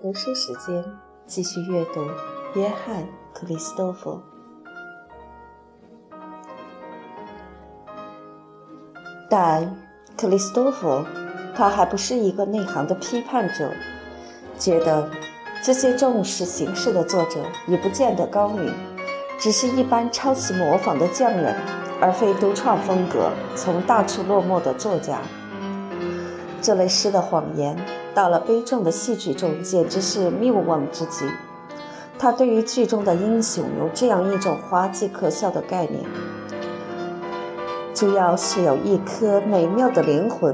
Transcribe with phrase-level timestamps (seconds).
[0.00, 0.84] 读书时间，
[1.26, 2.00] 继续阅读
[2.54, 3.02] 约翰·
[3.32, 4.20] 克里斯多夫。
[9.28, 9.76] 但
[10.16, 11.04] 克里斯多夫，
[11.52, 13.72] 他还不是一个内行的批判者，
[14.56, 15.10] 觉得
[15.64, 18.72] 这些重视形式的作者也不见得高明，
[19.36, 21.56] 只是一般抄袭模仿的匠人，
[22.00, 25.18] 而非独创风格、从大处落寞的作家。
[26.62, 27.76] 这类诗的谎言。
[28.18, 31.24] 到了悲壮的戏剧中，简直是谬妄之极。
[32.18, 36.02] 他对于剧中的英雄有这样一种滑稽可笑的概念：
[37.94, 40.52] 只要是有一颗美妙的灵魂，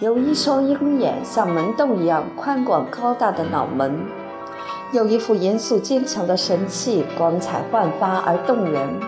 [0.00, 4.00] 有一双鹰眼像门洞一样宽广高大的脑门，
[4.90, 8.98] 有一副严肃坚强的神气，光彩焕发而动人，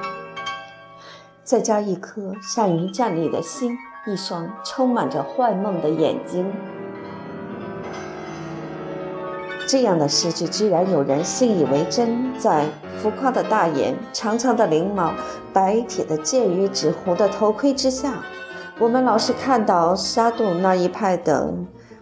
[1.42, 6.46] 再加一颗善于站立的心，一双充满着幻梦的眼睛。
[9.72, 12.66] 这样的诗句居然有人信以为真，在
[13.00, 15.14] 浮夸的大眼、长长的翎毛、
[15.50, 18.22] 白铁的剑与纸糊的头盔之下，
[18.78, 21.54] 我们老是看到沙杜那一派的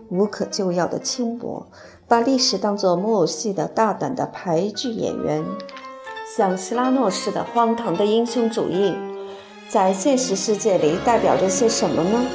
[0.09, 1.65] 无可救药的轻薄，
[2.09, 5.45] 把历史当作木偶戏的大胆的排剧演员，
[6.37, 8.97] 像希拉诺式的荒唐的英雄主义，
[9.69, 12.27] 在现实世界里代表着些什么呢？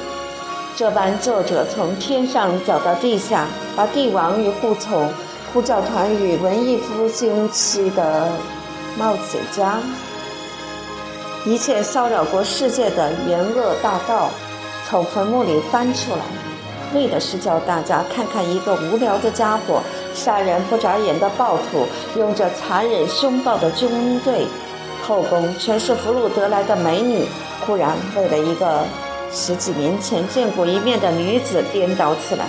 [0.77, 3.45] 这般作者从天上走到地下，
[3.75, 5.11] 把帝王与护从。
[5.55, 8.29] 呼教团与文艺复兴期的
[8.97, 9.79] 冒险家，
[11.45, 14.29] 一切骚扰过世界的冤恶大盗，
[14.85, 16.17] 从坟墓里翻出来，
[16.93, 19.81] 为的是叫大家看看一个无聊的家伙，
[20.13, 21.87] 杀人不眨眼的暴徒，
[22.17, 24.45] 用着残忍凶暴的军队，
[25.07, 27.23] 后宫全是俘虏得来的美女，
[27.65, 28.83] 忽然为了一个
[29.31, 32.43] 十几年前见过一面的女子颠倒起来，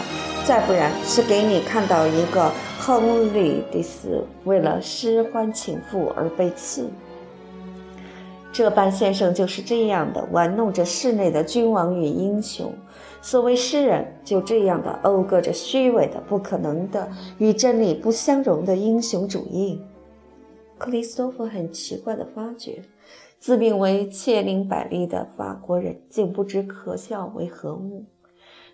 [0.44, 2.50] 再不然是给你看到一个。
[2.86, 6.88] 亨利第四为了失欢情妇而被刺，
[8.52, 12.72] 这般先生就是这样的玩弄着室内的君王与英雄。
[13.20, 19.82] 所谓诗人，就这样的讴歌着虚伪的、不可能的、与真理不相容的英雄主义。
[20.78, 22.80] 克里斯托弗很奇怪的发觉，
[23.40, 28.04] 自命为千灵百丽的法国人竟不知可笑为何物。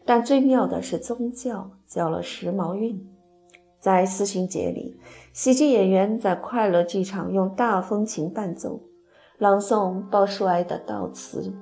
[0.04, 3.02] 但最妙的是宗教教了时髦运。
[3.82, 4.96] 在四旬节里，
[5.32, 8.80] 喜剧演员在快乐剧场用大风琴伴奏，
[9.38, 11.52] 朗诵鲍舒埃的悼词；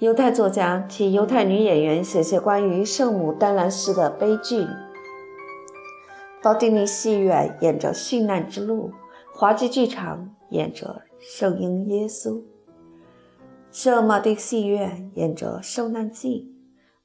[0.00, 4.66] 犹太作家替犹太女演员写些关于圣母丹兰斯的悲剧；
[6.42, 8.90] 保迪尼戏院演着殉难之路，
[9.32, 12.42] 滑稽剧场演着圣婴耶稣，
[13.70, 16.54] 圣马丁戏院演着受难记，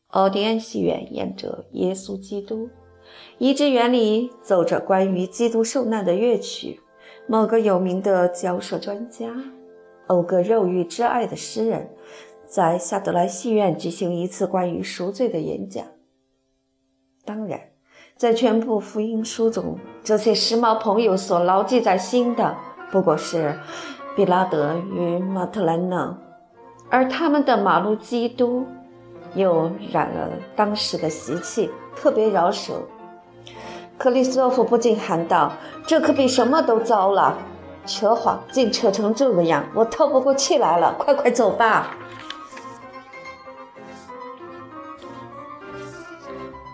[0.07, 2.67] 奥迪安戏院演着耶稣基督。
[3.37, 6.79] 遗址园里奏着关于基督受难的乐曲，
[7.27, 9.33] 某个有名的教授专家，
[10.07, 11.89] 某个肉欲之爱的诗人，
[12.45, 15.83] 在夏德莱戏院举行一次关于赎罪的演讲。
[17.25, 17.59] 当然，
[18.15, 22.55] 在全部福音书中，这些时髦朋友所牢记在心的，
[22.91, 23.57] 不过是
[24.15, 26.15] 比拉德与马特兰娜，
[26.89, 28.65] 而他们的马路基督，
[29.33, 32.73] 又染了当时的习气，特别饶舌。
[34.01, 35.53] 克里斯托弗不禁喊道
[35.85, 37.37] ：“这可比什么都糟了！
[37.85, 40.95] 扯谎竟扯成这个样，我透不过气来了！
[40.97, 41.95] 快快走吧！”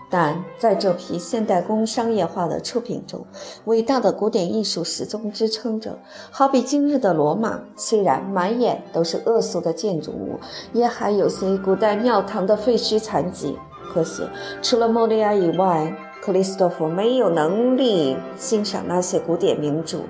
[0.08, 3.26] 但在这批现代工商业化的出品中，
[3.66, 5.98] 伟大的古典艺术始终支撑着。
[6.30, 10.40] 好比今日的罗马，虽然满眼都是恶俗的建筑物，
[10.72, 13.58] 也还有些古代庙堂的废墟残迹。
[13.92, 14.26] 可是，
[14.62, 20.00] 除了莫利亚以外，克里斯托弗没有能力欣赏那些古典名著，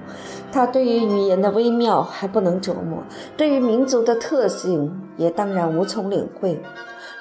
[0.51, 3.03] 他对于语言的微妙还不能琢磨，
[3.37, 6.61] 对于民族的特性也当然无从领会。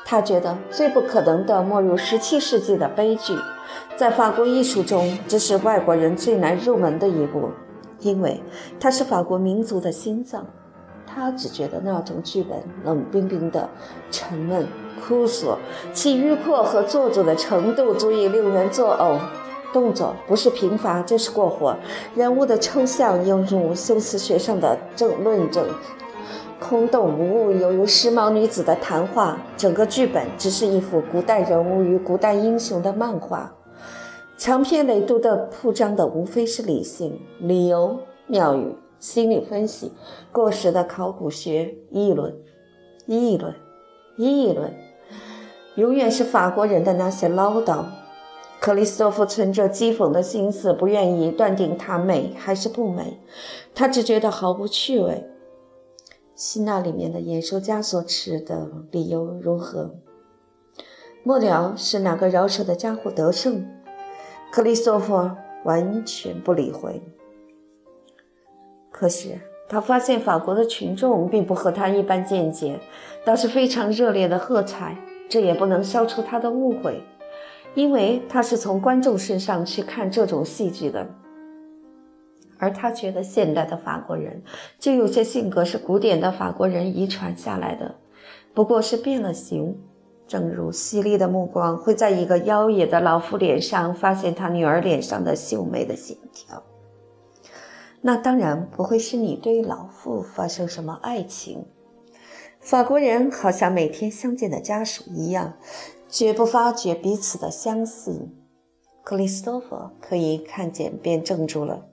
[0.05, 3.35] 他觉得最不可能的没入17世纪的悲剧，
[3.97, 7.49] 在法国艺术中，这是外国人最难入门的一步，
[7.99, 8.41] 因为
[8.79, 10.45] 它是法国民族的心脏。
[11.05, 13.67] 他只觉得那种剧本冷冰冰的、
[14.11, 14.67] 沉闷、
[14.99, 15.57] 枯索，
[15.93, 19.17] 其迂阔和做作的程度足以令人作呕。
[19.73, 21.75] 动作不是贫乏就是过火，
[22.15, 25.67] 人物的抽象犹如修辞学上的正论证，
[26.59, 29.37] 空洞无物，犹如时髦女子的谈话。
[29.57, 33.53] 整个剧本只是一幅古代人物与古代英雄的漫画，
[34.37, 38.73] 长篇累牍的铺张的无非是理性、理由、妙语。
[38.99, 39.91] 心理分析，
[40.31, 42.35] 过时的考古学议论，
[43.05, 43.53] 议论，
[44.15, 44.73] 议论，
[45.77, 47.85] 永远是法国人的那些唠叨。
[48.59, 53.19] 克里斯托弗存着讥讽的心思，不愿意断定她美还是不美，
[53.75, 55.29] 他只觉得毫无趣味。
[56.33, 59.93] 希腊里面的演说家所持的理由如何？
[61.21, 63.63] 末了是哪个饶舌的家伙得胜？
[64.51, 65.29] 克里斯托弗
[65.63, 67.03] 完全不理会。
[68.91, 69.39] 可是
[69.69, 72.79] 他发现法国的群众并不和他一般见解，
[73.23, 74.97] 倒是非常热烈的喝彩。
[75.29, 77.03] 这也不能消除他的误会，
[77.75, 81.07] 因为他是从观众身上去看这种戏剧的。
[82.59, 84.41] 而他觉得现代的法国人
[84.79, 87.95] 就有些性格是古典的法国人遗传下来的，
[88.53, 89.77] 不过是变了形。
[90.27, 96.61] 正如犀利的目光会在一个妖冶的老妇脸上发现他女儿脸上的秀美的线条，
[98.01, 101.65] 那当然不会是你对老妇发生什么爱情。
[102.67, 105.53] 法国人好像每天相见的家属一样，
[106.09, 108.27] 绝不发觉彼此的相似。
[109.05, 109.67] 克里斯托弗
[110.01, 111.85] 可以看见便怔住了。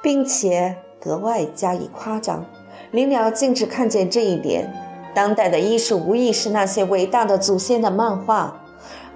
[0.00, 2.46] 并且格外加以夸张，
[2.92, 4.72] 临了竟只看见这一点。
[5.16, 8.64] 当代的艺术无疑是那些伟大的祖先的漫画，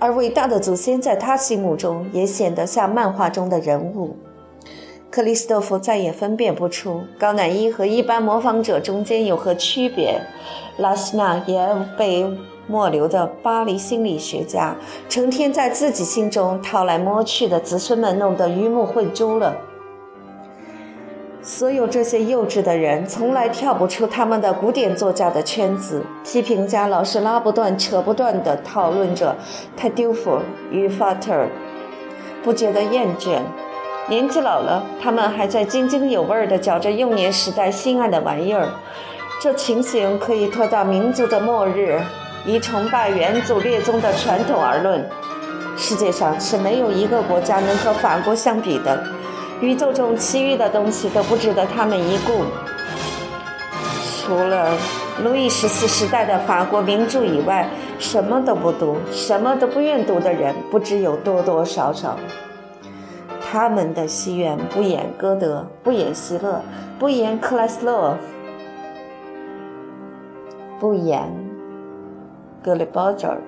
[0.00, 4.16] 而伟大的祖先在他心目中也显得像漫画中的人物。
[5.16, 10.20] 克里斯托弗再也分辨不出高乃伊和一般模仿者中间有何区别。
[10.76, 11.66] 拉斯纳也
[11.96, 12.30] 被
[12.66, 14.76] 末流的巴黎心理学家
[15.08, 19.56] 成天在自己心中掏来摸去的子孙们弄得鱼目混珠了。
[21.40, 26.02] 所有这些幼稚的人，从来跳不出他们的古典作家的圈子。
[26.26, 29.34] 批评家老是拉不断、扯不断地讨论着
[29.78, 30.40] 泰丢夫
[30.70, 31.46] 与法特，
[32.44, 33.40] 不觉得厌倦。
[34.08, 38.68] 年纪老了，他们还在津津有味地嚼着幼年时代心爱的玩意儿。
[39.40, 42.00] 这情形可以拖到民族的末日。
[42.44, 45.04] 以崇拜元祖列宗的传统而论，
[45.76, 49.02] 世界上是没有一个国家能和法国相比的。
[49.60, 52.44] 宇宙中其余的东西都不值得他们一顾，
[54.22, 54.78] 除了
[55.24, 57.68] 路易十四时代的法国名著以外，
[57.98, 62.16] 什么都不读、什么都不愿读的人不知有多多少少。
[63.48, 66.60] 他们的戏院不演歌德，不演希勒，
[66.98, 68.19] 不演克莱斯勒，
[70.81, 71.32] 不演
[72.60, 73.40] 格里波尔，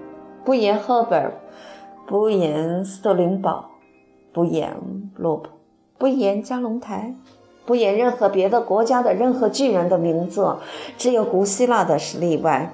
[0.45, 1.33] 不演赫本，
[2.07, 3.71] 不演斯特林堡，
[4.33, 4.73] 不演
[5.17, 5.49] 洛普。
[5.99, 7.13] 不演加龙台，
[7.67, 10.61] 不演任何别的国家的任何巨人的名作，
[10.97, 12.73] 只有古希腊的是例外，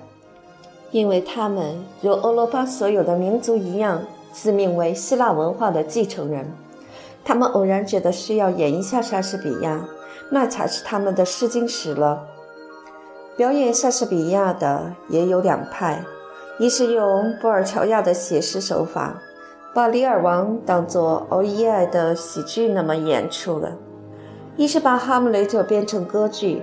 [0.90, 6.52] 因为他们如欧罗巴所有的民族一样，自命为希腊文化的继承人。
[7.24, 9.88] 他们偶然觉得需要演一下莎士比亚，
[10.30, 12.26] 那才是他们的试金石了。
[13.36, 16.04] 表演莎士比亚的也有两派，
[16.58, 19.22] 一是用布尔乔亚的写实手法。
[19.74, 23.72] 把《李尔王》当作欧伊埃的喜剧那么演出了，
[24.56, 26.62] 一是把《哈姆雷特》变成歌剧，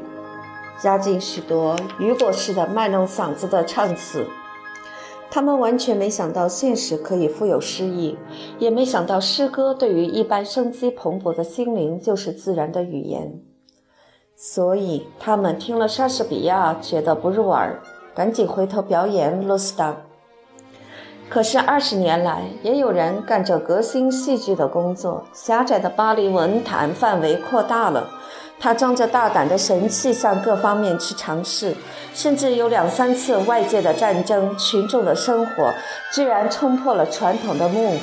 [0.79, 4.25] 加进许多雨果式的卖弄嗓子的唱词。
[5.33, 8.17] 他们完全没想到现实可以富有诗意，
[8.59, 13.39] 也没想到诗歌对于一般生机蓬勃的心灵就是自然的语言。
[14.35, 17.79] 所以他们听了莎士比亚觉得不入耳，
[18.13, 19.91] 赶紧回头表演《罗斯塔》。
[21.29, 25.23] 可是二十年来，也有人干着革新戏剧的工作。
[25.31, 28.09] 狭窄的巴黎文坛范围扩大了，
[28.61, 31.75] 他装着大胆的神气向各方面去尝试，
[32.13, 35.73] 甚至有两三次外界的战争、群众的生活，
[36.13, 37.97] 居然冲破了传统的幕。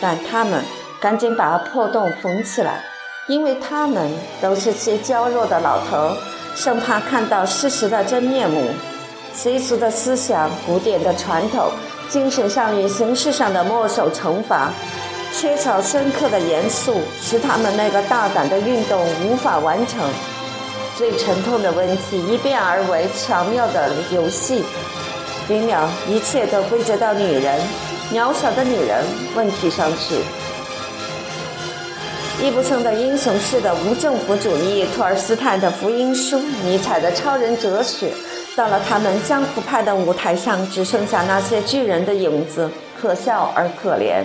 [0.00, 0.62] 但他们
[1.00, 2.84] 赶紧把破洞缝起来，
[3.26, 6.16] 因为他们都是些娇弱的老头，
[6.54, 8.70] 生怕看到事实的真面目。
[9.32, 11.68] 习俗的思想，古典的传统。
[12.06, 14.70] 精神上与形式上的墨守惩罚，
[15.36, 20.00] 缺少深刻的严肃，使他们那个大胆的运动无法完成。
[20.96, 24.64] 最沉痛的问题一变而为巧妙的游戏，
[25.48, 27.60] 临了，一切都归结到女人，
[28.12, 30.20] 渺小的女人问题上去。
[32.40, 38.12] 易卜生的英雄式的无政府主义，托尔斯泰的福音书，尼采的超人哲学。
[38.54, 44.22] 到了他们江湖派的舞台上，只剩下那些巨人的影子，可笑而可怜。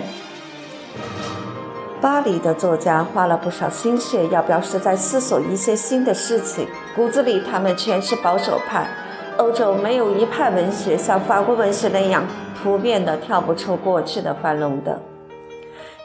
[2.00, 6.66] 巴黎的作家花了不少心血，要表示在思索一些新的事情，
[6.96, 8.88] 骨子里他们全是保守派。
[9.36, 12.26] 欧洲没有一派文学像法国文学那样
[12.62, 15.00] 普遍的跳不出过去的繁荣的。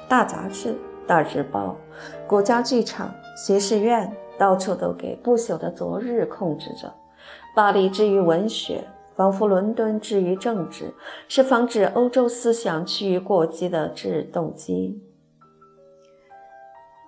[0.08, 0.78] 大杂志、
[1.08, 1.76] 大日报、
[2.28, 6.94] 国家剧场、学士院，到处都给不朽的昨日控制着。
[7.56, 8.84] 巴黎之于文学，
[9.16, 10.94] 仿佛伦敦置于政治，
[11.28, 15.02] 是防止欧洲思想趋于过激的制动机。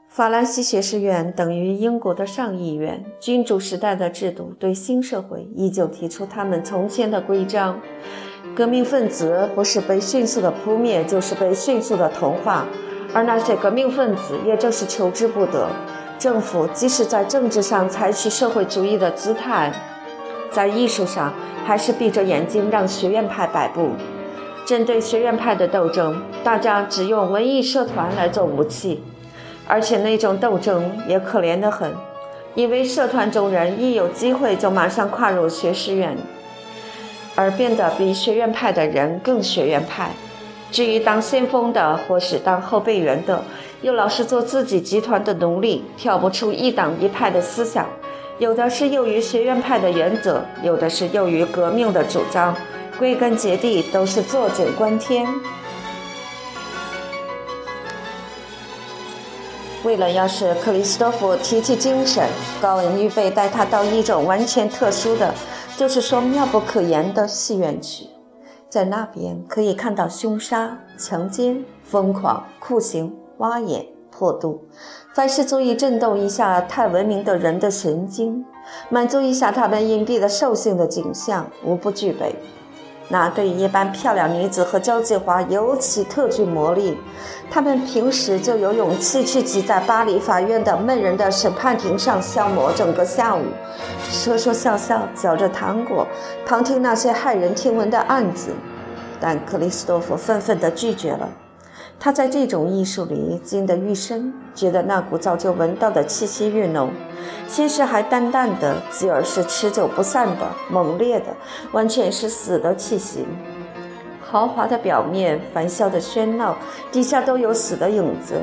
[0.07, 7.79] 法兰西学士院等于英国的上议院，君主时代的制度对新社会依旧提出他们从前的规章。
[8.55, 12.65] 革命分子不是被迅速的扑灭，就是被迅速的同化，
[13.13, 15.69] 而那些革命分子也正是求之不得。
[16.17, 19.71] 政府即使在政治上采取社会主义的姿态，
[20.51, 21.33] 在艺术上
[21.65, 23.91] 还是闭着眼睛让学院派摆布。
[24.65, 29.03] 针对学院派的斗争，大家只用文艺社团来做武器。
[29.69, 31.93] 而且那种斗争也可怜得很，
[32.55, 36.17] 因为社团中人一有机会就马上跨入学士院，
[37.35, 40.09] 而变得比学院派的人更学院派。
[40.71, 43.43] 至于当先锋的或是当后备员的，
[43.81, 47.85] 又老是做自己集团的奴隶，跳不出一党一派的思想。
[48.39, 52.55] 有的是囿于学院派的原则，有的是囿于革命的主张，
[52.99, 55.27] 归根结底都是坐井观天。
[59.83, 62.29] 为了要使克里斯多夫提起精神，
[62.61, 65.33] 高恩预备带他到一种完全特殊的，
[65.75, 68.05] 就是说妙不可言的戏院去，
[68.69, 74.67] 在那边可以看到凶杀、强奸、疯狂、酷刑、挖眼、破肚，
[75.17, 78.45] 凡是足以震动一下太文明的人的神经，
[78.87, 82.35] 满足一下他们隐蔽的兽性的景象，无不具备。
[83.07, 86.95] 那对于一般漂亮女子和交际花尤其特具魔力。
[87.49, 93.41] 他们平时就有勇气去挤在巴黎法院的闷人的审判庭上消磨整个下午，
[94.11, 96.05] 说说笑笑，嚼着糖果，
[96.45, 98.51] 旁听那些骇人听闻的案子。
[99.19, 101.27] 但克里斯多夫愤愤地拒绝了。
[101.99, 106.91] 他在这种艺术里浸得愈深，觉得那股早就闻到的气息愈浓。
[107.47, 111.25] 先是还淡淡的，继而是持久不散的、猛烈的，
[111.71, 113.25] 完全是死的气息。
[114.21, 116.55] 豪华的表面，繁嚣的喧闹，
[116.91, 118.35] 底下都有死的影子。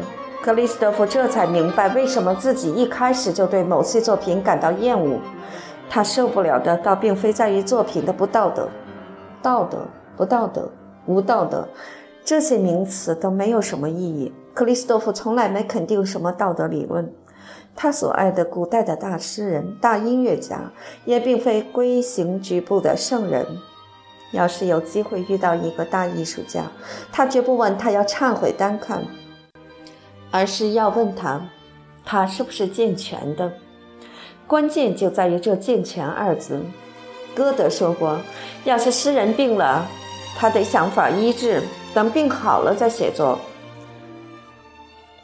[0.42, 5.18] 克里斯多夫这才明白，为什么自己一开始就对某些作品感到厌恶。
[5.88, 8.68] 他受不了的，倒并非在于作品的不道德，
[9.40, 10.70] 道德、不道德、
[11.06, 11.68] 无道德。
[12.25, 14.33] 这些名词都没有什么意义。
[14.54, 17.12] 克里斯多夫从来没肯定什么道德理论。
[17.76, 20.73] 他所爱的古代的大诗人、大音乐家，
[21.04, 23.45] 也并非规行矩步的圣人。
[24.31, 26.64] 要是有机会遇到一个大艺术家，
[27.12, 29.04] 他绝不问他要忏悔单看，
[30.31, 31.40] 而是要问他，
[32.04, 33.52] 他是不是健全的。
[34.47, 36.61] 关键就在于这“健全”二字。
[37.35, 38.19] 歌德说过，
[38.64, 39.87] 要是诗人病了，
[40.37, 41.62] 他得想法医治。
[41.94, 43.38] 等病好了再写作。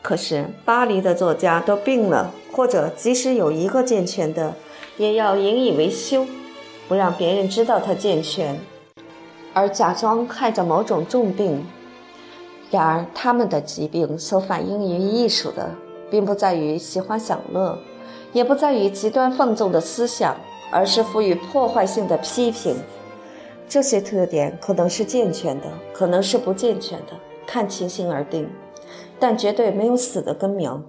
[0.01, 4.55] 可是巴黎的作家都病了，或者即使有一个健全的，
[4.97, 6.25] 也要引以为羞，
[6.89, 8.59] 不让别人知道他健全，
[9.53, 11.67] 而假装害着某种重病。
[12.71, 15.71] 然而他们的疾病所反映于艺术的，
[16.11, 17.79] 并不在于喜欢享乐，
[18.33, 20.37] 也不在于极端放纵的思想，
[20.71, 22.77] 而是赋予破坏性的批评。
[23.71, 27.13] 这些特点可能是健全的，可能是不健全的，
[27.47, 28.51] 看情形而定，
[29.21, 30.83] 但绝对没有死的根苗。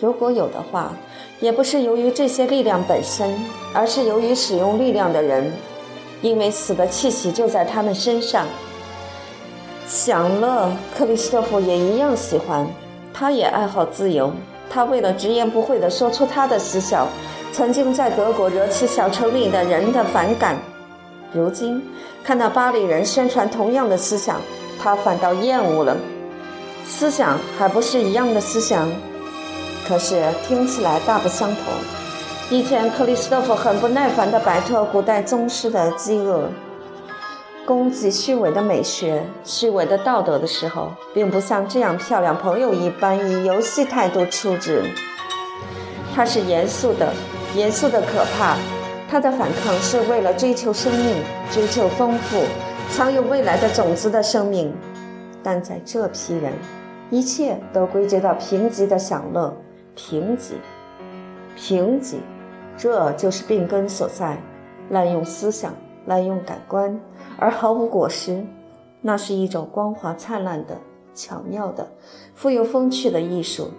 [0.00, 0.92] 如果有的话，
[1.40, 3.36] 也不是由于这些力量本身，
[3.74, 5.50] 而是由于使用力量的人，
[6.22, 8.46] 因为死的气息就在他们身上。
[9.88, 12.64] 享乐，克里斯托弗也一样喜欢，
[13.12, 14.32] 他也爱好自由，
[14.70, 17.08] 他为了直言不讳地说出他的思想，
[17.52, 20.56] 曾经在德国惹起小城里的人的反感。
[21.32, 21.82] 如今
[22.24, 24.40] 看到巴黎人宣传同样的思想，
[24.80, 25.96] 他反倒厌恶了。
[26.86, 28.90] 思想还不是一样的思想，
[29.86, 31.64] 可是听起来大不相同。
[32.50, 36.48] 以前克里斯托弗很不耐烦地摆脱古代宗师的饥饿，
[37.64, 44.82] 攻击虚伪的美学、虚伪的道德的时候，并不像这样漂亮朋友一般以游戏态度处置。
[46.12, 47.12] 他是严肃的，
[47.54, 48.56] 严肃的可怕。
[49.10, 51.16] 他的反抗是为了追求生命，
[51.50, 52.44] 追求丰富、
[52.90, 54.72] 藏有未来的种子的生命。
[55.42, 56.52] 但在这批人，
[57.10, 59.52] 一切都归结到贫瘠的享乐，
[59.96, 60.52] 贫瘠，
[61.56, 62.18] 贫瘠，
[62.76, 64.38] 这就是病根所在。
[64.90, 65.74] 滥用思想，
[66.06, 67.00] 滥用感官，
[67.36, 68.44] 而毫无果实。
[69.00, 70.78] 那是一种光滑灿烂的、
[71.14, 71.90] 巧妙的、
[72.36, 73.70] 富有风趣的艺术，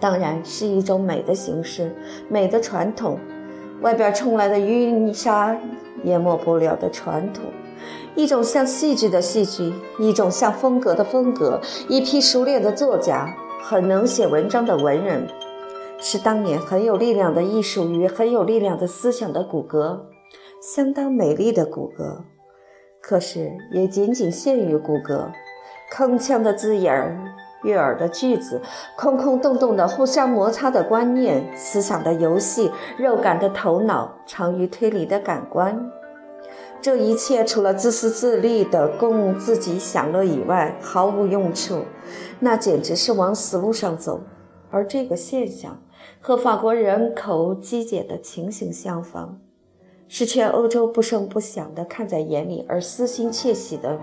[0.00, 1.94] 当然是一种美的形式，
[2.28, 3.16] 美的传统。
[3.84, 5.54] 外边冲来的淤泥沙
[6.04, 7.44] 淹没不了的传统，
[8.14, 15.28] 一种像戏剧的戏剧，一种像风格的风格，一批熟练的作家，很能写文章的文人，
[15.98, 20.00] 是当年很有力量的艺术与很有力量的思想的骨骼。
[20.62, 22.22] 相当美丽的骨骼，
[23.02, 25.30] 可是也仅仅限于骨骼。
[25.92, 27.18] 铿锵的字眼儿，
[27.64, 28.62] 悦耳的句子，
[28.96, 35.90] 空空洞洞的互相摩擦的观念，思想的游戏，肉感的头脑，长于推理的感官。
[36.80, 41.82] 这一切除了自私自利的供自己享乐以外，毫无用处。
[42.40, 44.20] 那简直是往死路上走。
[44.70, 45.80] 而这个现象
[46.20, 49.38] 和法国人口积减的情形相仿，
[50.08, 53.98] 是全欧洲不声不响地看在眼里而私心窃喜的。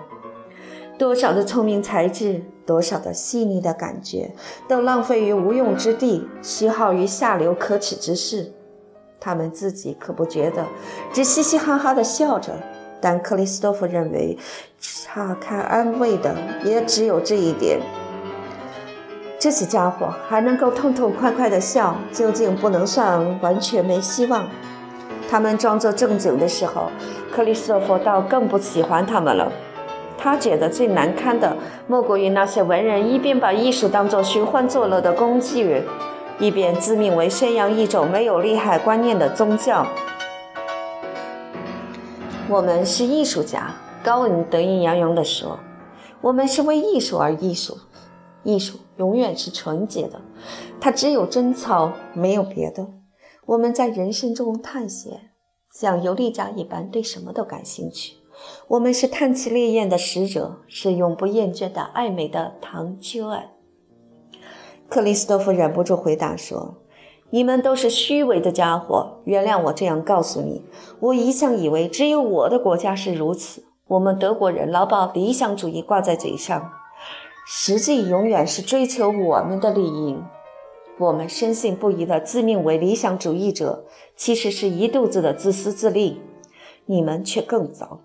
[1.01, 4.36] 多少的聪明才智，多少的细腻的感觉，
[4.67, 8.51] 都浪费于无用之地，虚耗于下流可耻之事。
[9.20, 10.63] 他们自己可不觉得，
[11.12, 12.53] 只嘻嘻哈哈地笑着。
[13.01, 14.38] 但克里斯托夫认为，
[14.79, 17.79] 查看安慰的也只有这一点：
[19.39, 24.48] 这些家伙还能够痛痛快快地笑，究竟不能算完全没希望。
[25.27, 26.91] 他们装作正经的时候，
[27.31, 29.51] 克里斯托夫倒更不喜欢他们了。
[30.18, 35.84] 他觉得最难堪的，莫过于那些文人一边把艺术当作寻欢作乐的工具，
[36.39, 39.86] 一边自命为宣扬一种没有利害观念的宗教。
[42.47, 45.58] 我们是艺术家，高文得意洋洋地说
[46.21, 47.78] ：“我们是为艺术而艺术，
[48.43, 50.21] 艺术永远是纯洁的，
[50.80, 52.86] 它只有贞操，没有别的。
[53.45, 55.32] 我们在人生中探险，
[55.74, 58.20] 像游历家一般，对什么都感兴趣。
[58.67, 63.51] 我们是叹气烈焰的使者，是永不厌倦的爱美的唐秋爱。”
[64.89, 66.75] 克里斯多夫忍不住回答说。
[67.34, 70.65] 你们都是虚伪的家伙，原谅我这样告诉你。
[70.99, 73.63] 我一向以为只有我的国家是如此。
[73.88, 76.73] 我们德国人老把理想主义挂在嘴上，
[77.47, 80.17] 实际永远是追求我们的利益。
[80.97, 83.86] 我们深信不疑的自命为理想主义者，
[84.17, 86.21] 其实是一肚子的自私自利。
[86.86, 88.01] 你们却更糟，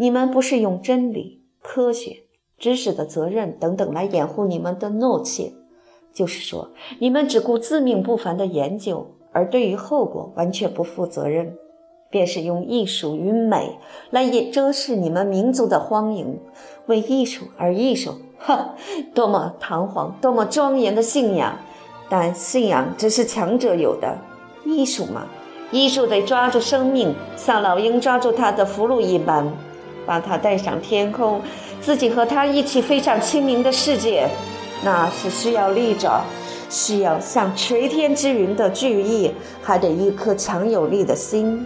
[0.00, 2.22] 你们不是用真理、科学、
[2.56, 5.52] 知识的责任等等来掩护你们的懦怯。
[6.14, 11.54] 就是说，你们只顾自命不凡的研究，而对于后果完全不负责任，
[12.08, 13.76] 便是用艺术与美
[14.08, 16.40] 来也遮饰你们民族的荒淫，
[16.86, 18.74] 为艺术而艺术，哈，
[19.14, 21.58] 多么堂皇，多么庄严的信仰！
[22.08, 24.16] 但信仰只是强者有的，
[24.64, 25.26] 艺术嘛，
[25.70, 29.46] 艺术得抓住生命，像老鹰抓住它的俘虏一般，
[30.10, 31.40] 把它带上天空，
[31.80, 34.26] 自己和它一起飞上清明的世界。
[34.82, 36.20] 那是需要立着，
[36.68, 39.30] 需要像垂天之云的巨翼，
[39.62, 41.64] 还得一颗强有力的心。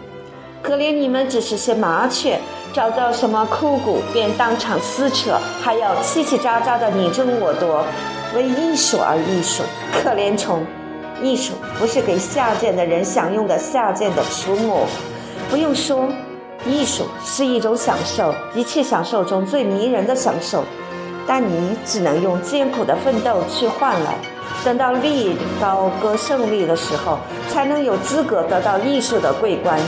[0.60, 2.38] 可怜你们只是些麻雀，
[2.74, 7.82] 找到什么枯骨便当场撕扯，还要叽叽喳喳的你争我夺，
[8.36, 9.62] 为艺术而艺术。
[10.02, 10.66] 可怜虫，
[11.22, 14.80] 艺术不是给下贱的人享用的下贱的畜牧。
[15.48, 16.08] 不用说，
[16.66, 20.64] 艺术是一种享受，一切享受中最迷人的享受。
[21.26, 24.14] 但你只能用艰苦的奋斗去换来，
[24.62, 29.80] 等到立高歌胜利的时候，才能有资格得到艺术的桂冠。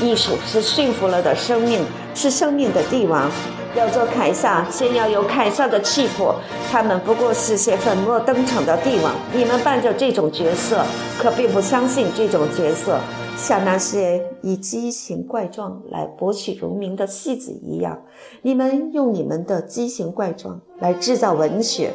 [0.00, 1.82] 艺术是驯服了的生命，
[2.14, 3.30] 是生命的帝王。
[3.74, 6.36] 要做凯撒，先要有凯撒的气魄。
[6.70, 9.12] 他们不过是些粉墨登场的帝王。
[9.32, 10.84] 你们扮着这种角色，
[11.18, 12.98] 可并不相信这种角色。
[13.36, 18.00] 像那些以畸形怪状来博取荣名的戏子一样，
[18.42, 21.92] 你们用你们的畸形怪状来制造文学，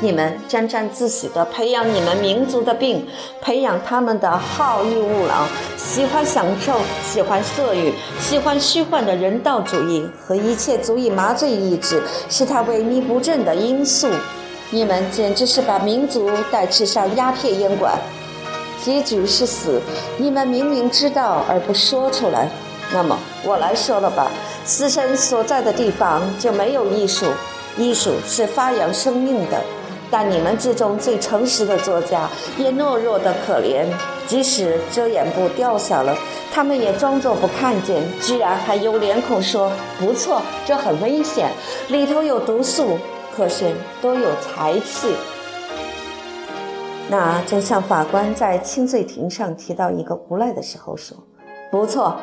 [0.00, 3.04] 你们沾沾自喜地培养你们民族的病，
[3.42, 14.08] 培养他们的好逸恶劳，喜欢享受，喜欢色欲，喜欢虚幻的人道主义和一切足以麻醉意志、使他萎靡不振的因素。
[14.70, 17.98] 你们简直是把民族带去上鸦片烟馆。
[18.84, 19.80] 结局是死，
[20.18, 22.46] 你们明明知道而不说出来。
[22.92, 24.30] 那么我来说了吧，
[24.66, 27.24] 死神所在的地方就没有艺术，
[27.78, 29.58] 艺术是发扬生命的。
[30.10, 33.86] 但你们之中最诚实的作家也懦弱的可怜，
[34.26, 36.14] 即使遮掩布掉下了，
[36.52, 41.48] 他们也装作不看见，居然还有脸孔说不错，这很危险，
[41.88, 42.98] 里头有毒素，
[43.34, 45.08] 可是都有才气。
[47.10, 51.16] 那就像法官在轻罪庭上提到一个无赖的时候说
[51.70, 52.16] ：“不错，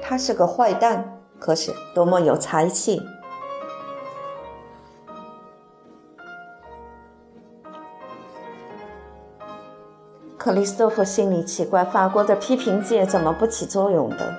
[0.00, 3.02] 他是个坏蛋，可是多么有才气。”
[10.38, 14.34] 克里斯托夫心里奇怪，法国的批评界怎么不起作用的？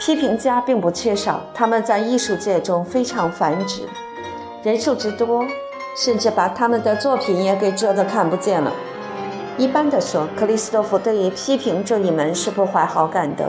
[0.00, 3.82] 批评家并不缺少，他们在艺术界中非常繁殖，
[4.64, 5.44] 人数之多，
[5.96, 8.72] 甚至把他们的作品也给遮得看不见了。
[9.58, 13.44] 一般的说，克里斯托夫对于批评这一门是不怀好感的。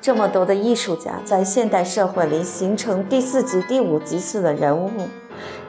[0.00, 4.90] 这么多的艺术家在现代社会里形成第四级、第五级次的人物，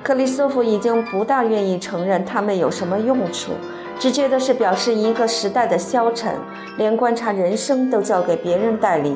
[0.02, 3.52] 克里斯托弗已经不大愿意承认他们有什么用处，
[4.00, 6.34] 只觉得是表示一个时代的消沉，
[6.78, 9.16] 连观察人生都交给别人代理，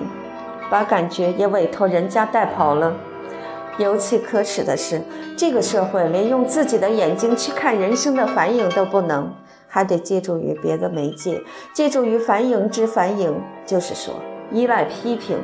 [0.70, 2.94] 把感觉也委托人家带跑了。
[3.80, 5.02] 尤其可耻的是，
[5.36, 9.34] 这个社会连用自己的眼睛去看人生的反应都不能，
[9.72, 11.42] 还得借助于别的媒介，
[11.74, 14.14] 借助于反应之反应，就是说。
[14.52, 15.38] 依赖批评，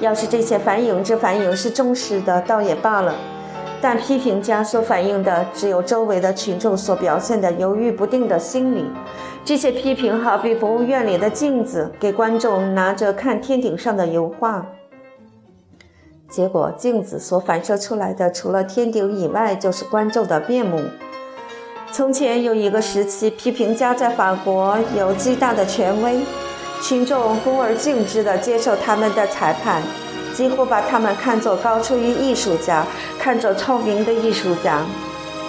[0.00, 3.14] 要是这些反应之反应是忠实的，倒也罢了。
[3.80, 8.84] 但批评家所反映的，只有周围的群众所表现的犹豫不定的心理。
[9.44, 14.66] 这些批评好比博物院里的镜子，给观众拿着看天顶上的油画。
[16.28, 20.80] 结果，镜子所反射出来的，除了天顶以外，就是观众的面目。
[21.90, 26.20] 从前有一个时期，批评家在法国有极大的权威。
[26.82, 29.82] 群众恭而敬之地接受他们的裁判，
[30.32, 32.86] 几乎把他们看作高出于艺术家，
[33.18, 34.82] 看作聪明的艺术家。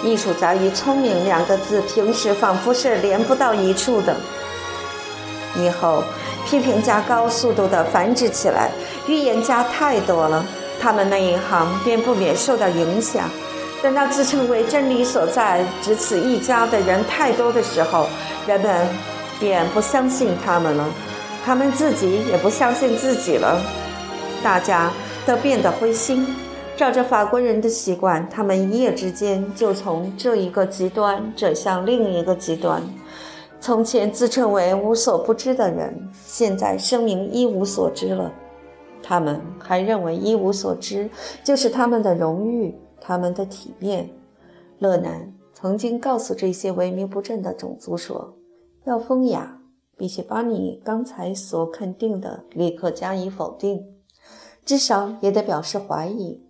[0.02, 4.16] 艺术家与聪明两个字平时仿佛是连不到一处的。
[5.56, 6.02] 以后，
[6.46, 8.70] 批评家高速度地繁殖起来，
[9.06, 10.44] 预言家太多了，
[10.80, 13.28] 他们那一行便不免受到影响。
[13.82, 18.06] 等到自称为真理所在、只此一家的人太多的时候，
[18.46, 18.86] 人们
[19.38, 20.86] 便不相信他们了。
[21.42, 23.58] 他们自己也不相信自己了，
[24.42, 24.90] 大家
[25.26, 26.26] 都变得灰心。
[26.76, 32.82] 照着法国人的习惯，他们一夜之间就从这一个极端转向另一个极端。
[33.60, 38.30] 从前自称为无所不知的人，现在声明一无所知了。
[39.02, 41.08] 他们还认为一无所知
[41.42, 44.10] 就是他们的荣誉，他们的体面。
[44.78, 48.36] 勒南曾经告诉这些萎靡不振的种族说
[48.84, 49.56] ：“要风雅。”
[49.96, 53.84] 必须把你刚才所肯定的立刻加以否定，
[54.64, 56.42] 至少也得表示怀疑。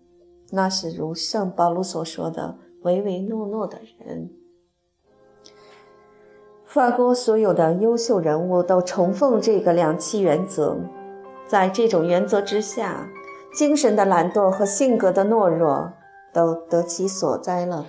[0.52, 4.30] 那是如圣保罗所说的唯唯诺诺的人。
[6.64, 10.76] 法国所有的优秀人物都崇奉这个两栖原则，
[11.48, 13.10] 在这种原则之下，
[13.52, 15.92] 精神的懒惰和性格的懦弱
[16.32, 17.86] 都得其所哉了。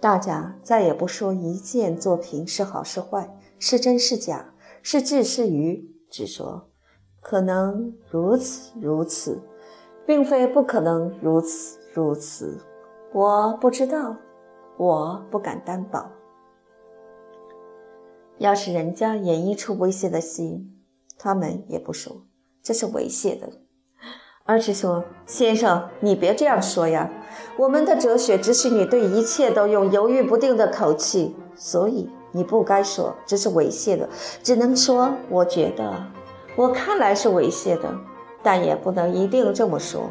[0.00, 3.34] 大家再也不说一件作品是好是坏。
[3.60, 6.68] 是真是假，是智是愚，只说
[7.20, 9.42] 可能如此如此，
[10.06, 12.60] 并非不可能如此如此。
[13.12, 14.16] 我不知道，
[14.76, 16.08] 我不敢担保。
[18.36, 20.70] 要是人家演一出猥亵的戏，
[21.18, 22.22] 他们也不说
[22.62, 23.50] 这是猥亵的，
[24.48, 27.10] 而是说：“先生，你别这样说呀，
[27.58, 34.06] 我们的哲学只许你对一切都用犹豫不定的口气，所以。”你不该说这是猥亵的，
[34.42, 35.94] 只能说我觉得，
[36.56, 37.90] 我看来是猥亵的，
[38.42, 40.10] 但也不能一定这么说。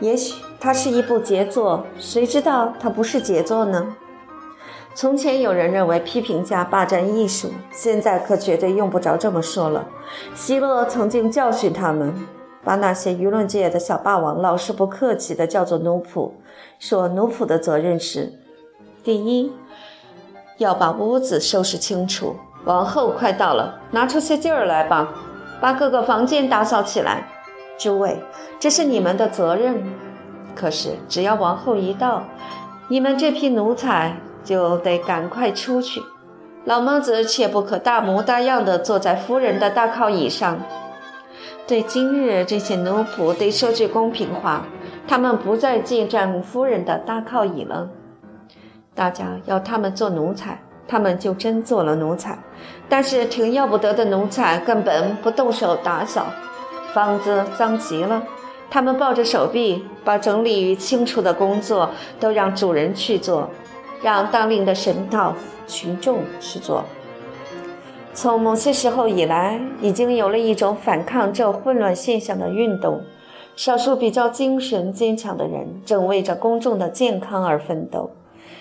[0.00, 3.94] 也许它是一部杰作，谁知道它不是杰作呢？
[4.94, 9.86] 从前有人认为批评家霸占艺术，现在可绝对用不着这么说了。
[10.34, 12.14] 希勒曾经教训他们，
[12.66, 16.32] 把那些舆论界的小霸王老是不客气地叫做奴仆，
[16.80, 18.32] 说奴仆的责任是：
[19.04, 19.52] 第一。
[20.58, 25.14] 要把屋子收拾清楚，王后快到了，拿出些劲儿来吧，
[25.60, 27.28] 把各个房间打扫起来。
[27.78, 28.20] 诸位，
[28.58, 29.84] 这是你们的责任。
[30.56, 32.24] 可是只要王后一到，
[32.88, 36.02] 你们这批奴才就得赶快出去。
[36.64, 40.58] 老妈子切不可大模大样的坐在夫人的大靠椅上。
[41.66, 44.64] 对今日这些奴仆，得说句公平话，
[45.08, 47.88] 他们不再进占夫人的大靠椅了。
[48.94, 52.38] 大家要他们做奴才，他们就真做了奴才。
[52.88, 56.26] 但是挺要不得的奴才根本不动手打扫，
[56.94, 58.22] 房子脏极了，
[58.70, 63.50] 他们抱着手臂，把整理与清除的工作都让主人去做，
[64.00, 65.34] 让当令的神道
[65.66, 66.84] 群众去做。
[68.16, 73.02] 从某些时候以来，已经有了一种反抗这混乱现象的运动。
[73.56, 78.10] 少数比较精神坚强的人正为着公众的健康而奋斗。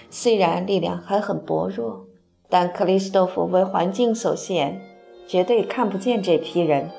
[0.10, 2.06] 虽然力量还很薄弱，
[2.50, 4.82] 但克里斯多夫为环境所限，
[5.26, 6.91] 绝对看不见这批人，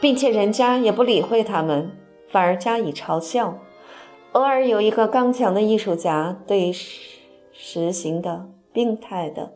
[0.00, 1.92] 并且人家也不理会他们，
[2.28, 3.58] 反而加以嘲笑。
[4.32, 9.52] 偶尔有一个刚强的艺术家对实行的病态的、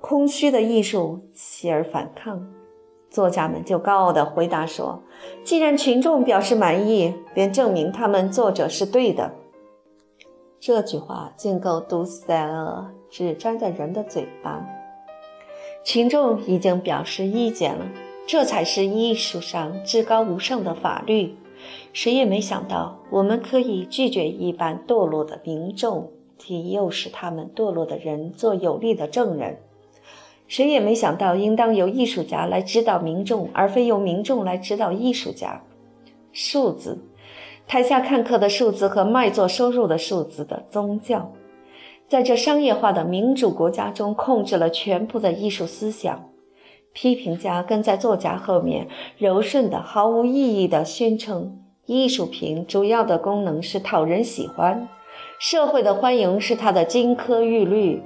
[0.00, 2.46] 空虚的艺术起而反抗，
[3.10, 5.02] 作家们就高傲地回答说
[5.42, 9.32] ：“既然群众表示满意，便证明他们作者是对的。”
[10.60, 14.64] 这句话竟够堵塞了只粘在人的嘴巴。
[15.84, 17.84] 群众已经表示意见了，
[18.26, 21.36] 这才是艺术上至高无上的法律。
[21.92, 29.58] 谁也没想到，我们可以拒绝一般堕落的民众，替诱使他们堕落的人做有力的证人。
[30.48, 35.62] 谁也没想到，应当由艺术家来指导民众，而非由民众来指导艺术家。
[36.32, 37.04] 数字，
[37.66, 41.32] 台下看客的数字和卖座收入的数字的宗教，
[42.08, 46.24] 在这商业化的民主国家中，控制了全部的艺术思想。
[46.94, 54.88] 批评家跟在作家后面，柔顺的、毫无意义的宣称：艺术品主要的功能是讨人喜欢，
[55.38, 58.02] 社会的欢迎是它的金科玉律。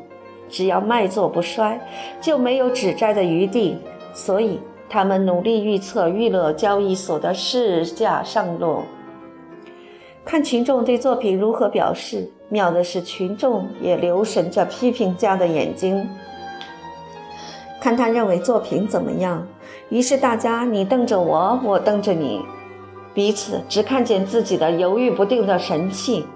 [0.53, 1.81] 只要卖座不衰，
[2.21, 3.77] 就没有指摘的余地。
[4.15, 8.85] 所以，他们努力预测娱乐交易所的市价上落，
[10.25, 12.31] 看群众对作品如何表示。
[12.51, 16.07] 妙的是，群众也留神着批评家的眼睛，
[17.81, 19.49] 看他认为作品怎么样。
[19.89, 22.45] 于是，大家你瞪着我，我瞪着你，
[23.15, 26.27] 彼此只看见自己的犹豫不定的神气。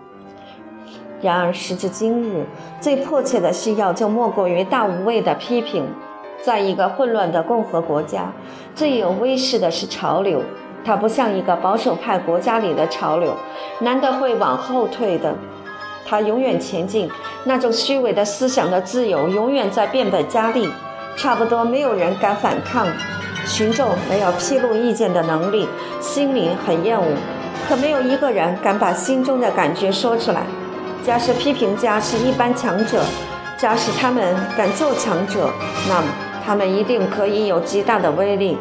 [1.26, 2.46] 然而，时至今日，
[2.80, 5.84] 最迫切的需要就莫过于大无畏的批评。
[6.44, 8.32] 在一个混乱的共和国家，
[8.76, 10.40] 最有威势的是潮流。
[10.84, 13.34] 它不像一个保守派国家里的潮流，
[13.80, 15.34] 难得会往后退的。
[16.04, 17.10] 它永远前进。
[17.42, 20.70] 那种虚伪的思想的自由，永远在变本加厉。
[21.16, 22.86] 差不多没有人敢反抗。
[23.48, 25.66] 群众没有披露意见的能力，
[26.00, 27.04] 心里很厌恶，
[27.68, 30.42] 可没有一个人敢把心中的感觉说出来。
[31.04, 33.02] 假使批评家是一般强者，
[33.56, 35.50] 假使他们敢做强者，
[35.88, 36.08] 那么
[36.44, 38.56] 他们一定可以有极大的威力。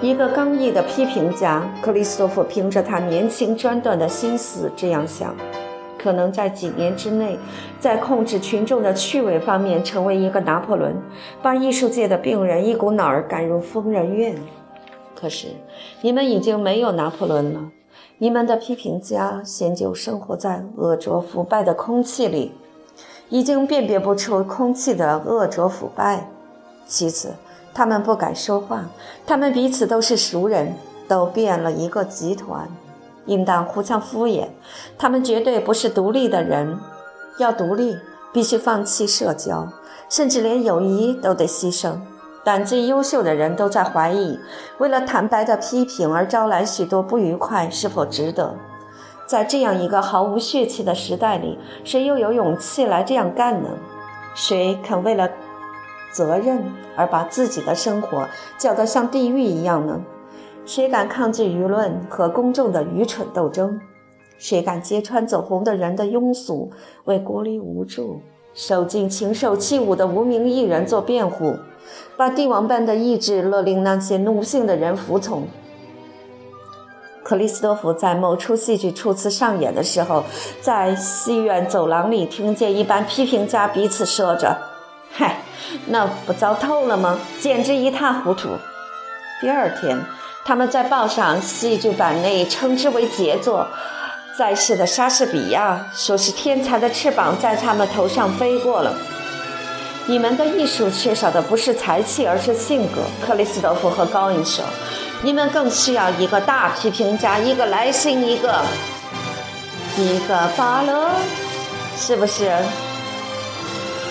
[0.00, 5.34] 一个刚毅的批评家克里斯托弗凭着他年轻专断的心思这样想：
[5.98, 7.38] 可能在几年之内，
[7.80, 10.94] 在控制群众的趣味方面成为一个拿破仑，
[11.42, 14.36] 把艺术界的病人一股脑儿赶入疯人院。
[15.16, 15.48] 可是，
[16.02, 17.60] 你们已经没有拿破仑了。
[18.20, 22.52] 你们的批评家先就生活在恶浊腐败的空气里，
[23.28, 26.28] 已经辨别不出空气的恶浊腐败。
[26.84, 27.34] 其次，
[27.72, 28.86] 他们不敢说话，
[29.24, 30.74] 他们彼此都是熟人，
[31.06, 32.68] 都变了一个集团，
[33.26, 34.48] 应当互相敷衍。
[34.98, 36.76] 他们绝对不是独立的人，
[37.38, 37.96] 要独立
[38.32, 39.68] 必须放弃社交，
[40.08, 41.96] 甚至连友谊都得牺牲。
[42.50, 44.40] 但最优秀的人都在怀疑，
[44.78, 48.54] 为了坦白的批评而招来许多不愉快，是否值得？
[49.26, 53.68] 在这样一个毫无血气的时代里，谁又有勇气来这样干呢？
[54.34, 55.28] 谁肯为了
[56.10, 56.64] 责任
[56.96, 60.00] 而把自己的生活搅得像地狱一样呢？
[60.64, 63.78] 谁敢抗拒舆论和公众的愚蠢斗争？
[64.38, 66.70] 谁敢揭穿走红的人的庸俗，
[67.04, 68.22] 为孤立无助、
[68.54, 71.54] 受尽禽兽欺侮的无名艺人做辩护？
[72.16, 75.46] 把帝王般的意志勒令那些奴性的人服从。
[77.22, 80.24] 克里斯多夫在某出戏剧初次上演的时候，
[80.62, 84.56] 在戏院走廊里听见一班批评家彼此说着
[85.12, 85.42] ：“嗨，
[85.88, 87.18] 那不糟透了吗？
[87.38, 88.48] 简直一塌糊涂。”
[89.42, 90.00] 第二天，
[90.44, 93.66] 他们在报上戏剧版内称之为杰作。
[94.38, 98.96] 在世的莎士比亚说是天才的翅膀在他们头上飞过了。
[100.10, 103.02] 你们的艺术缺少的不是才气，而是性格。
[103.20, 104.64] 克里斯多夫和高恩说
[105.20, 108.58] ：“你们更需要一个大批评家，一个来信，一个
[109.98, 111.10] 一个巴勒，
[111.98, 112.50] 是不是？”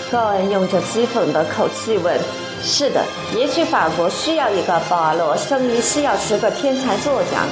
[0.08, 2.16] 高恩用着讥讽的口气问
[2.62, 7.42] ：“是的，也许法国需要一个巴勒，生于需要十个天才作家。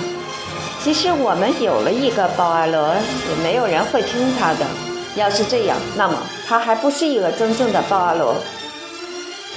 [0.85, 2.95] 其实我们有了一个巴勒，
[3.29, 4.65] 也没有人会听他的。”
[5.17, 6.15] 要是这样，那么
[6.47, 8.35] 他还不是一个真正的鲍阿罗。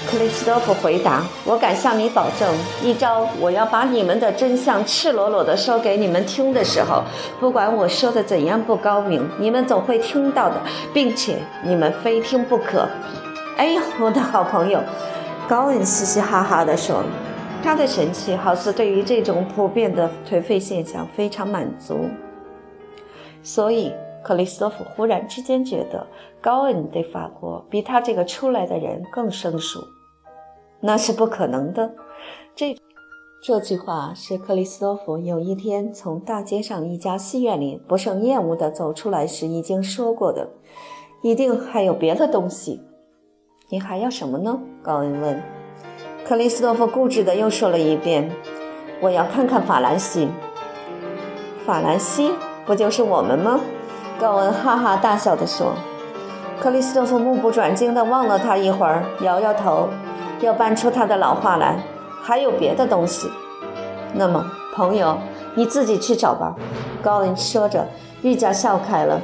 [0.10, 2.50] 克里斯多夫回答：“我敢向你保证，
[2.82, 7.04] 一朝我要把你们的真相赤裸裸地说给你们听的时候，
[7.38, 10.56] 不管我说的怎样不高明，你们总会听到的，
[10.94, 12.88] 并且你们非听不可。”
[13.58, 14.82] 哎呦，我的好朋友，
[15.50, 17.04] 高恩嘻嘻哈哈地说，
[17.62, 22.10] 他的神气好似对于这种普遍的颓废现象非常满足，
[23.44, 23.92] 所以。
[24.24, 26.06] 克里斯托弗忽然之间觉得
[26.42, 29.80] 高恩对法国比他这个出来的人更生疏，
[30.82, 31.94] 那是不可能的。
[32.56, 32.76] 这
[33.42, 40.50] 这句话是克里斯托弗有一天从大街上一家戏院里不胜厌恶地走出来时已经说过的。
[41.22, 42.82] 一定还有别的东西。
[43.70, 44.62] 你还要什么呢？
[44.82, 45.42] 高恩问。
[46.26, 48.32] 克里斯托弗固执地又说了一遍
[49.02, 50.30] ：“我要看看法兰西。”
[51.66, 52.32] 法兰西
[52.66, 53.60] 不就是我们吗？
[54.20, 55.74] 高恩哈哈大笑地说
[56.60, 59.88] ：“克里斯托夫目不转睛地望了他一会儿，摇摇头，
[60.42, 61.82] 又搬出他的老话来。
[62.22, 63.32] 还有别的东西。
[64.14, 65.18] 那么，朋友，
[65.56, 66.54] 你自己去找吧。”
[67.02, 67.88] 高恩说着，
[68.22, 69.22] 愈加笑开了。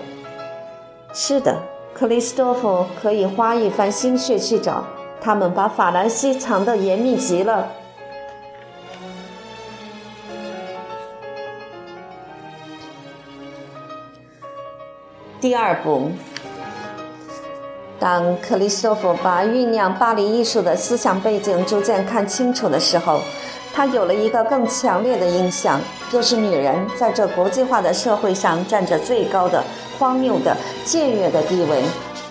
[1.12, 1.58] 是的，
[1.94, 4.86] 克里斯托夫可以花一番心血去找。
[5.20, 7.68] 他们把法兰西藏得严密极了。
[15.42, 16.10] 第二步，
[18.00, 23.20] 当克里斯托弗把酝酿巴黎艺术的思想背景逐渐看清楚的时候，
[23.74, 29.64] 他有了一个更强烈的印象，就是女人在这国际化的社会上占着最高的、
[30.00, 31.84] 荒谬的、僭越的地位。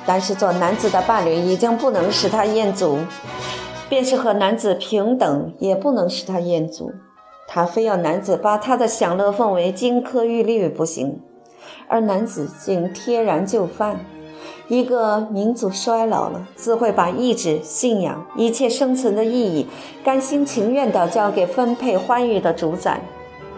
[0.06, 2.98] 但是做男子的伴侣已经不能使他厌足，
[3.88, 6.92] 便是和男子平等也不能使他厌足。
[7.46, 11.20] 他非要男子把他的享乐奉为金科玉律不行。
[11.88, 14.00] 而男子竟贴然就范，
[14.68, 19.66] 一个民族衰老了，自会把意志、信仰、一切生存的意义，
[20.04, 23.00] 甘心情愿地交给分配欢愉的主宰。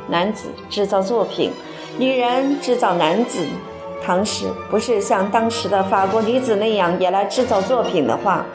[0.09, 1.51] 男子制造作品，
[1.99, 3.45] 女人制造男子。
[4.05, 8.47] 唐诗不是像当时的法国女子那样也来制造作品的话，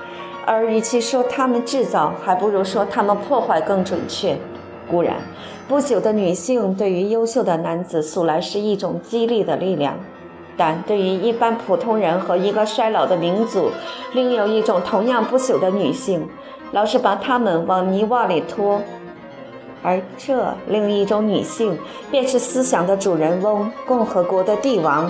[0.46, 4.38] 而与其说他们制造，还不如说他们破坏更准确。
[4.92, 5.16] 固然。
[5.68, 9.98] 不朽的女性对于优秀的男子素来是一种激励的力量，
[10.58, 13.70] 但对于一般普通人和一个衰老的民族，
[14.14, 16.28] 另有一种同样不朽的女性，
[16.74, 18.82] 老是把他们往泥洼里拖。
[19.82, 21.78] 而这另一种女性，
[22.12, 25.10] 便是思想的主人翁——共和国的帝王。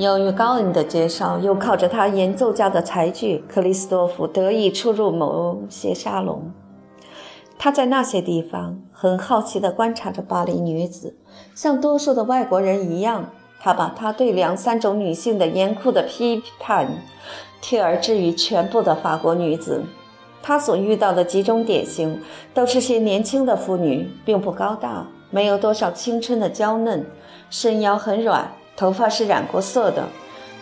[0.00, 6.50] 由于高恩的介绍，又靠着他演奏家的才具，克里斯多夫得以出入某些沙龙。
[7.58, 11.18] 他在那些地方很好奇地观察着巴黎女子，
[11.54, 13.28] 像多数的外国人一样，
[13.60, 16.88] 他把他对两三种女性的严酷的批判
[17.60, 19.82] 贴而置于全部的法国女子。
[20.42, 22.18] 他所遇到的几种典型，
[22.54, 27.04] 都是些年轻的妇女，并不高大，没有多少青春的娇嫩，
[27.50, 28.50] 身腰很软。
[28.80, 30.08] 头发是染过色的，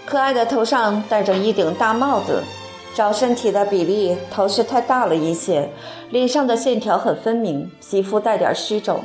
[0.04, 2.42] 可爱的头上戴着一顶大帽子，
[2.92, 5.70] 照身体的比例，头是太大了一些，
[6.10, 9.00] 脸上的线条很分明，皮肤带点虚肿，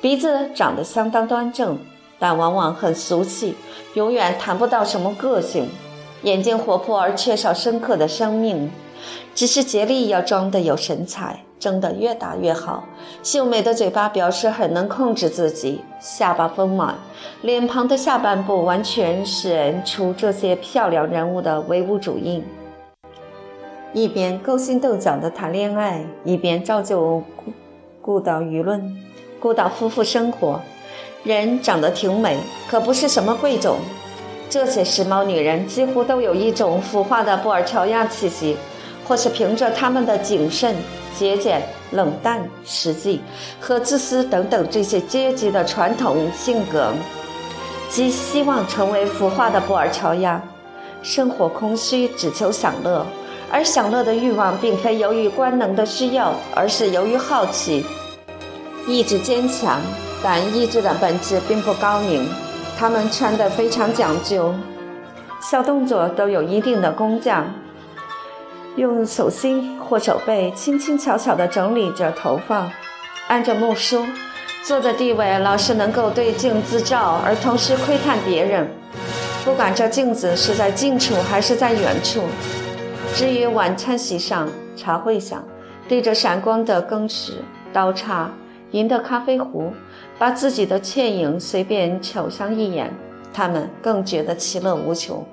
[0.00, 1.76] 鼻子长得相当端正，
[2.18, 3.54] 但往往很俗气，
[3.92, 5.68] 永远谈不到什么个性，
[6.22, 8.70] 眼睛活泼而缺少深刻的生命，
[9.34, 11.44] 只是竭力要装得有神采。
[11.64, 12.84] 睁得越大越好，
[13.22, 16.94] 秀美的嘴巴表示很能控制自己，下巴丰满，
[17.40, 22.44] 脸庞的下半部完全是出这些漂亮人物的唯物主义。
[23.94, 27.52] 一边勾心斗角的谈恋爱，一边照旧顾
[28.02, 28.94] 顾到舆论，
[29.40, 30.60] 顾到夫妇生活。
[31.22, 32.36] 人长得挺美，
[32.68, 33.78] 可不是什么贵种。
[34.50, 38.54] 这些时髦女人几乎都有一种腐化的布尔乔亚气息，
[39.08, 40.76] 或是凭着她们的谨慎。
[41.16, 43.20] 节俭、冷淡、实际
[43.60, 46.92] 和自私等等这些阶级的传统性格，
[47.88, 50.42] 即希望成为腐化的布尔乔亚，
[51.02, 53.06] 生活空虚，只求享乐，
[53.50, 57.84] 而享乐的欲望并非由于官能的需要，而是由于好奇。
[58.86, 59.80] 意志坚强，
[60.22, 62.28] 但意志的本质并不高明。
[62.76, 64.52] 他们穿得非常讲究，
[65.40, 67.46] 小动作都有一定的工匠。
[68.76, 72.70] 用手心或手背轻轻巧巧地整理着头发，
[73.28, 74.04] 按着木梳，
[74.64, 78.68] 坐的地位老是能够对镜自照，而同时窥探别人，
[79.44, 82.22] 不管这镜子是在近处还是在远处。
[83.14, 85.44] 至于晚餐席上、茶会上，
[85.86, 87.34] 对着闪光的羹匙、
[87.72, 88.28] 刀叉、
[88.72, 89.72] 银的咖啡壶，
[90.18, 92.92] 把自己的倩影随便瞅上一眼，
[93.32, 95.24] 他们更觉得其乐无穷。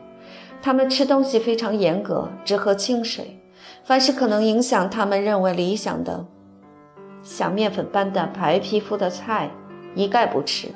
[0.61, 3.39] 他们吃东西非常严格，只喝清水。
[3.83, 6.25] 凡是可能影响他们认为理想的，
[7.23, 9.49] 像面粉般的白皮肤的菜，
[9.95, 10.67] 一概不吃。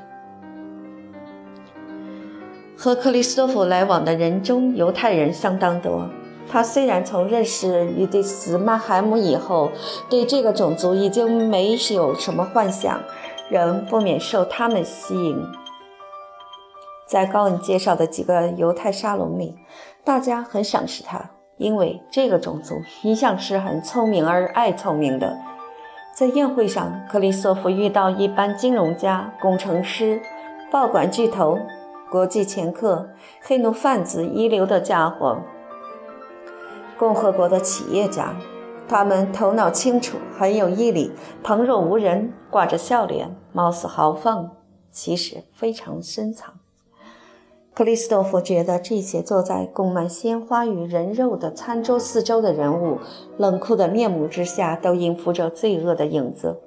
[2.75, 6.09] 和克里斯托夫来往的人中，犹太人相当多。
[6.47, 9.71] 他虽然从认识于迪斯曼海姆以后，
[10.09, 12.99] 对这个种族已经没有什么幻想，
[13.49, 15.41] 仍不免受他们吸引。
[17.05, 19.55] 在高恩介绍的几个犹太沙龙里，
[20.03, 25.37] 大家很赏识他，因为这个种族一向是很聪明而爱聪明的。
[26.13, 30.21] 在宴会上，克里索夫遇到一般金融家、工程师、
[30.71, 31.59] 报馆巨头、
[32.09, 33.09] 国际掮客、
[33.41, 35.37] 黑奴贩子一流的家伙，
[36.97, 38.33] 共和国的企业家，
[38.87, 41.11] 他们头脑清楚，很有毅力，
[41.43, 44.51] 旁若无人，挂着笑脸，貌似豪放，
[44.89, 46.53] 其实非常深藏。
[47.75, 52.99] 克里斯多夫觉得这些坐在供满鲜花与人肉的餐桌四周的人物，
[53.35, 56.57] 冷酷的面目之下都隐伏着罪恶的影子。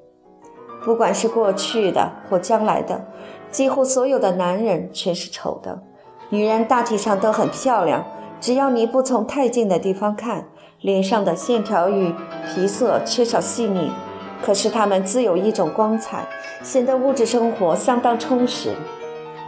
[0.84, 3.06] 不管是过去的或将来的，
[3.50, 5.80] 几乎所有的男人全是丑的，
[6.28, 8.04] 女人大体上都很漂亮，
[8.38, 10.48] 只要你不从太近的地方看，
[10.82, 12.14] 脸上的线条与
[12.46, 13.90] 皮色缺少细腻，
[14.44, 16.28] 可是她们自有一种光彩，
[16.62, 18.74] 显得物质生活相当充实。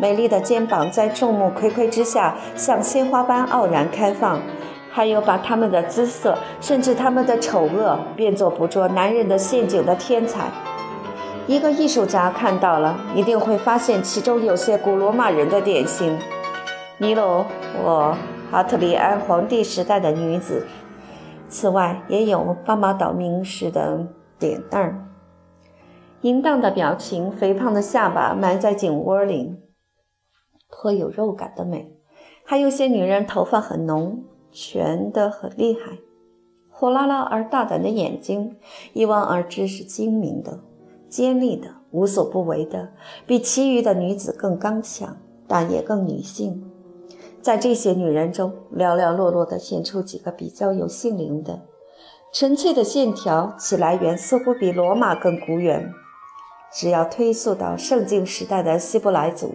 [0.01, 4.41] 美丽的肩膀在众目睽睽之下像鲜花般傲然开放，
[4.91, 10.47] 还有把他们的姿色，甚至他们的丑恶，变作捕捉男人的陷阱的天才。
[11.47, 16.19] 一个艺术家看到了，一定会发现其中有些古罗马人的典型：
[16.97, 17.45] 尼罗
[17.85, 18.17] 我
[18.51, 20.67] 阿特里安皇帝时代的女子。
[21.49, 24.07] 此外，也有巴马岛名士的
[24.39, 25.05] 脸蛋儿，
[26.23, 29.57] 淫荡的表情，肥胖的下巴埋在颈窝里。
[30.71, 31.93] 颇有肉感的美，
[32.45, 35.99] 还有些女人头发很浓，全得很厉害，
[36.71, 38.57] 火辣辣而大胆的眼睛，
[38.93, 40.61] 一望而知是精明的、
[41.09, 42.91] 尖利的、无所不为的，
[43.27, 45.17] 比其余的女子更刚强，
[45.47, 46.65] 但也更女性。
[47.43, 51.63] 在这些女人中，寥寥落落地显出几个比较有性灵的、
[52.33, 55.93] 纯粹的线条，其来源似乎比罗马更古远，
[56.73, 59.55] 只要推溯到圣经时代的希伯来族。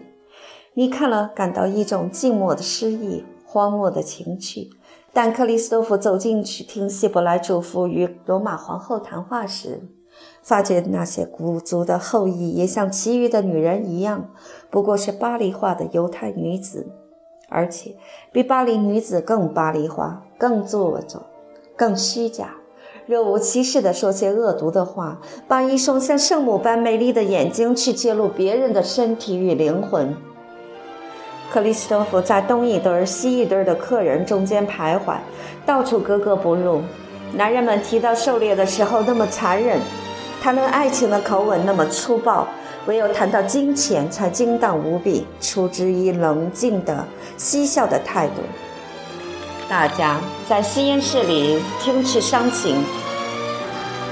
[0.77, 4.71] 你看了，感到一种静默的诗意，荒漠的情趣。
[5.13, 9.83] 但克里斯多夫走进去听希伯来主妇与罗马皇后谈话时，
[10.43, 14.31] 发觉那些古族的后裔也像其余的女人一样，
[14.69, 16.87] 不过是巴黎化的犹太女子，
[17.47, 17.95] 而且
[18.33, 21.23] 比巴黎女子更巴黎化、更做作、
[21.77, 22.57] 更虚假，
[23.05, 30.13] 若无其事地说些恶毒的话，把一双像圣母般美丽的眼睛去揭露别人的身体与灵魂。
[31.55, 35.15] 克里斯托弗在东一堆儿西一堆儿的客人中间徘徊，
[35.65, 36.81] 到处格格不入。
[37.31, 39.79] 男人们提到狩猎的时候那么残忍，
[40.43, 42.45] 谈论爱情的口吻那么粗暴，
[42.87, 48.41] 唯有谈到金钱才精当无比，出之以冷静的嬉笑的态度。
[49.69, 52.83] 大家在吸烟室里听取伤情。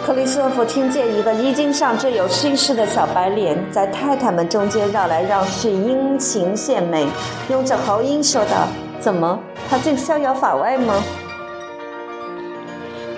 [0.05, 7.07] 克里斯托弗听见一个衣襟上缀有勋饰的小白脸在太太们中间绕来绕去，殷勤献媚，
[7.49, 8.67] 用着喉音说道
[8.99, 9.39] ：“怎么，
[9.69, 11.01] 他竟逍遥法外吗？”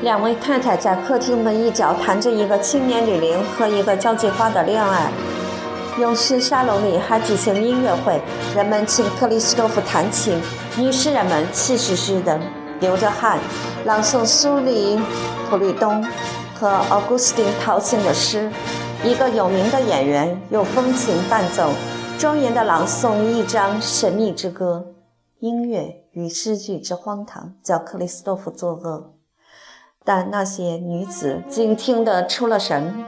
[0.04, 5.10] 两位太太在客厅的一角谈着一个青年女伶和一个交际花的恋爱。
[6.00, 8.22] 勇士沙龙里还举行音乐会，
[8.56, 10.40] 人们请克里斯托弗弹琴，
[10.78, 12.40] 女诗人们气势势的
[12.80, 13.40] 流着汗，
[13.86, 15.00] 朗诵苏里
[15.50, 16.06] 普利东。
[16.58, 18.50] 和奥古斯丁陶兴的诗，
[19.04, 21.70] 一个有名的演员用风琴伴奏，
[22.18, 24.86] 庄严地朗诵一张神秘之歌。
[25.40, 29.16] 音乐与诗句之荒唐，叫克里斯多夫作恶。
[30.06, 33.06] 但那些女子竟听得出了神，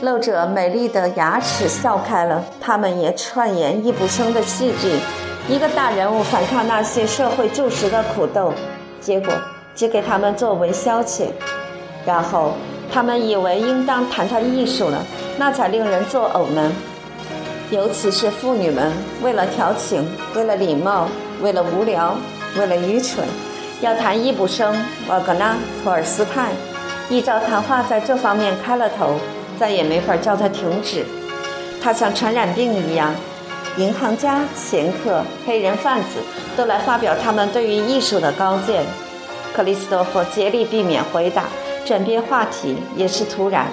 [0.00, 2.44] 露着美丽的牙齿笑开了。
[2.60, 5.00] 她们也串演易卜生的戏剧，
[5.48, 8.52] 一个大人物反抗那些社会旧时的苦斗，
[9.00, 9.34] 结果
[9.74, 11.30] 只给他们作为消遣。
[12.06, 12.54] 然后
[12.92, 15.04] 他们以为应当谈谈艺术了，
[15.38, 16.72] 那才令人作呕呢。
[17.70, 18.92] 尤其是妇女们，
[19.22, 21.06] 为了调情，为了礼貌，
[21.40, 22.16] 为了无聊，
[22.58, 23.24] 为了愚蠢，
[23.80, 24.74] 要谈易卜生、
[25.08, 26.50] 瓦格纳、托尔斯泰。
[27.08, 29.14] 一朝谈话在这方面开了头，
[29.58, 31.04] 再也没法叫它停止。
[31.80, 33.14] 它像传染病一样，
[33.76, 36.18] 银行家、掮客、黑人贩子
[36.56, 38.84] 都来发表他们对于艺术的高见。
[39.54, 41.44] 克里斯多夫竭力避免回答。
[41.84, 43.66] 转变话题也是突然，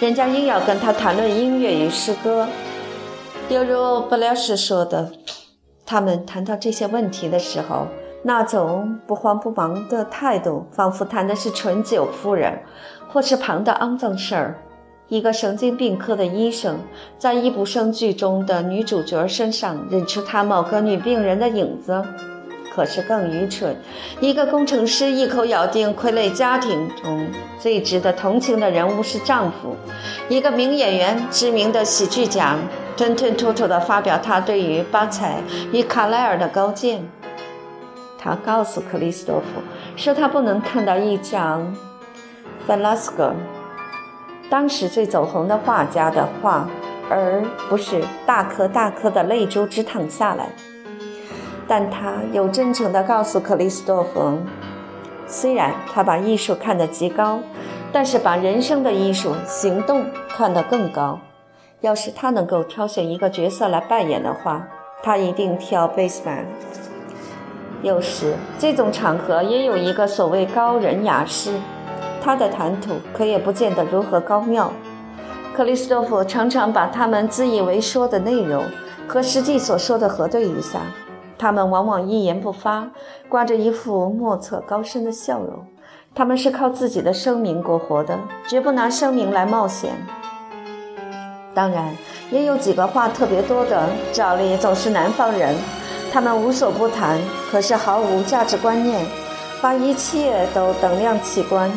[0.00, 2.46] 人家硬要跟他谈论音乐与诗歌，
[3.48, 5.10] 犹如布莱什说的，
[5.84, 7.88] 他们谈到这些问题的时候，
[8.22, 12.60] 那种不慌不忙的态度，仿佛谈的是纯酒夫人，
[13.08, 14.54] 或是旁的肮脏事儿。
[15.08, 16.78] 一个神经病科的医生，
[17.18, 22.04] 在一部生剧中的女主角身上认出他某个女病人的影子。
[22.78, 23.74] 可是更愚蠢。
[24.20, 29.74] 一个工程师一口咬定傀儡家庭中最值得同情的人物是丈夫。
[30.28, 32.56] 一个名演员、知名的喜剧奖
[32.96, 37.02] 吞吞吐吐地发表他对于巴采与卡莱尔的高见。
[38.16, 39.60] 他告诉克里斯多夫
[39.96, 41.74] 说，他不能看到一张
[42.64, 43.34] 芬拉斯格
[44.48, 46.68] 当时最走红的画家的画，
[47.10, 50.50] 而不是大颗大颗的泪珠直淌下来。
[51.68, 54.38] 但他又真诚地告诉克里斯多夫，
[55.26, 57.40] 虽然他把艺术看得极高，
[57.92, 61.20] 但是把人生的艺术行动看得更高。
[61.82, 64.66] 要是他能够挑选一个角色来扮演的话，
[65.02, 66.44] 他一定跳 bassman。
[67.82, 71.52] 有时这种场合也有一个所谓高人雅士，
[72.20, 74.72] 他的谈吐可也不见得如何高妙。
[75.54, 78.64] 克里斯托弗常常把他们自以为说的内容
[79.06, 80.80] 和实际所说的核对一下，
[81.38, 82.90] 他们往往一言不发，
[83.28, 85.64] 挂着一副莫测高深的笑容。
[86.14, 88.18] 他们是靠自己的声名过活的，
[88.48, 89.92] 绝不拿声名来冒险。
[91.54, 91.94] 当然，
[92.30, 95.54] 也有几个话特别多的，照例总是南方人。
[96.12, 97.20] 他们无所不谈，
[97.50, 99.06] 可是毫无价值观念，
[99.60, 101.70] 把一切都等量齐观。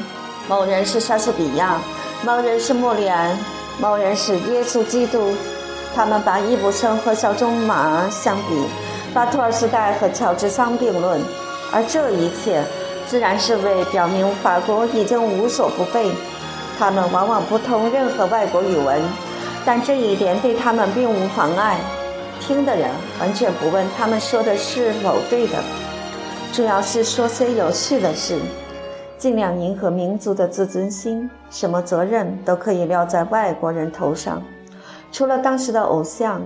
[0.47, 1.79] 某人是莎士比亚，
[2.25, 3.37] 某人是莫里安，
[3.79, 5.19] 某人是耶稣基督。
[5.93, 8.63] 他们把易卜生和小仲马相比，
[9.13, 11.21] 把托尔斯泰和乔治桑并论，
[11.71, 12.63] 而这一切
[13.05, 16.11] 自然是为表明法国已经无所不备。
[16.79, 19.01] 他们往往不通任何外国语文，
[19.65, 21.77] 但这一点对他们并无妨碍。
[22.39, 22.89] 听的人
[23.19, 25.57] 完全不问他们说的是否对的，
[26.51, 28.39] 主要是说些有趣的事，
[29.17, 31.29] 尽量迎合民族的自尊心。
[31.51, 34.41] 什么责任都可以撂在外国人头上，
[35.11, 36.41] 除了当时的偶像，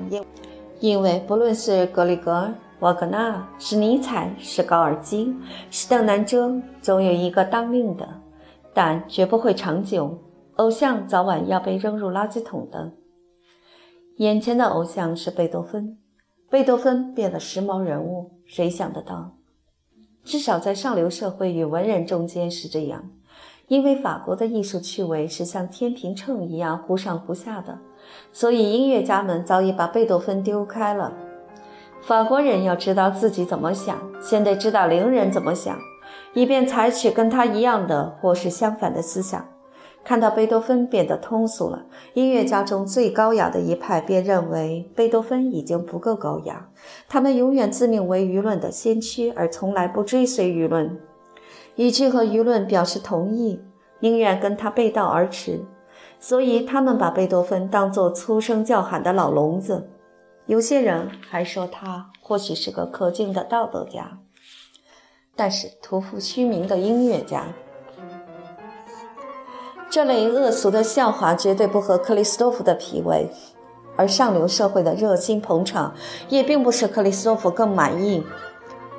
[0.80, 5.34] 因为不论是格里格、瓦格纳，是尼采，是高尔基，
[5.72, 6.52] 是邓南遮，
[6.82, 8.08] 总有一个当令的，
[8.74, 10.20] 但绝不会长久。
[10.56, 12.94] 偶像早晚要被扔入垃圾桶的。
[14.18, 15.98] 眼前的偶像是贝多芬，
[16.50, 19.36] 贝多芬变了时髦人物，谁想得到？
[20.24, 23.12] 至少在上流社会与文人中间是这样，
[23.68, 27.78] 因为法国的艺术趣味是像天平秤一样忽上忽下的，
[28.32, 31.14] 所以音乐家们早已把贝多芬丢开了。
[32.02, 35.78] 法国人要知道自己怎么想，先得知道邻人怎么想，
[36.34, 39.44] 以便采取跟他一样的或是相反的思想。
[40.04, 41.84] 看到贝多芬变得通俗了，
[42.14, 46.70] 音乐家中最高雅的一派便认为贝多芬已经不够高雅。
[47.10, 51.00] 他们永远自命为舆论的先驱，而从来不追随舆论，
[51.74, 53.60] 以去和舆论表示同意，
[54.00, 55.66] 宁愿跟他背道而驰。
[56.28, 59.88] 所以他们把贝多芬当作粗声叫喊的老聋子。
[60.48, 64.18] 有些人还说他或许是个可敬的道德家，
[65.36, 67.44] 但是徒负虚名的音乐家。
[69.88, 73.30] 这类恶俗的笑话绝对不合克里斯托夫的脾胃，
[73.96, 75.94] 而上流社会的热心捧场
[76.30, 78.24] 也并不是克里斯托夫更满意。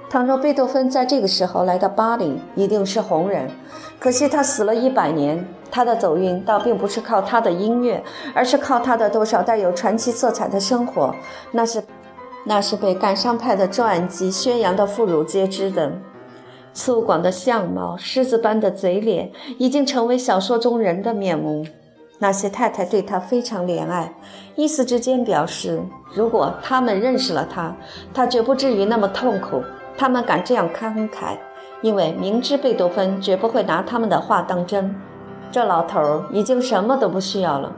[0.08, 3.50] 倘若贝多芬在这个时候来到巴黎，一定是红人。
[3.98, 8.02] 可惜他死了一百年，他的走运倒并不是靠他的音乐，
[8.34, 11.14] 而是靠他的多少带有传奇色彩的生活。
[11.52, 11.82] 那是，
[12.44, 15.92] 那是被感伤派的传记宣扬的妇孺皆知的。
[16.72, 21.66] 粗犷的相貌，狮子般的嘴脸，已经成为小说中人的面目。
[22.18, 24.14] 那些太太对他非常怜爱，
[24.54, 25.82] 一时之间表示，
[26.14, 27.74] 如果他们认识了他，
[28.14, 29.62] 他绝不至于那么痛苦。
[29.98, 31.36] 他们敢这样慷慨，
[31.80, 34.94] 因为明知贝多芬绝不会拿他们的话当真。
[35.50, 37.72] 这老头儿已经什么都不需要了，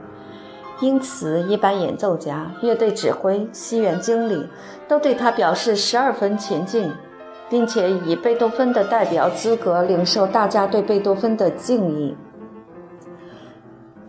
[0.80, 4.48] 因此一般演奏家、乐队指挥、戏院经理
[4.86, 6.92] 都对他表示十二分前进。
[7.50, 12.14] 并且以贝多芬的代表资格领受大家对贝多芬的敬意。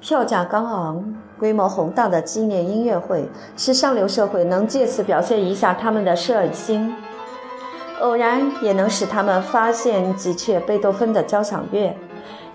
[0.02, 6.94] 票价高昂、规模宏大的纪念音乐会，是上流社会能借此表现一下他们的摄影心，
[8.02, 11.96] 偶然也能使他们发现几阙贝多芬的交响乐。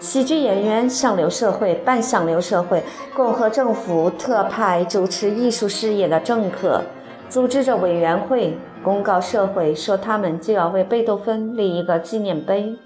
[0.04, 2.82] 喜剧演员、上流社会、半上流社会、
[3.16, 6.82] 共和政府特派主持艺术事业的政客，
[7.30, 8.54] 组织着委员会。
[8.82, 12.76] 公告社会说，他们就要为贝多芬立一个纪念碑。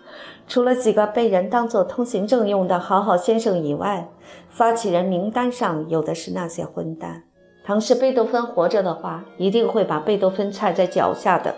[0.47, 4.09] 除了几个被人当作通行证用的好好先生以外，
[4.49, 7.25] 发起人名单上有的是那些混蛋。
[7.65, 11.53] 倘是贝多芬活着的话，一定会把贝多芬踩在脚下的。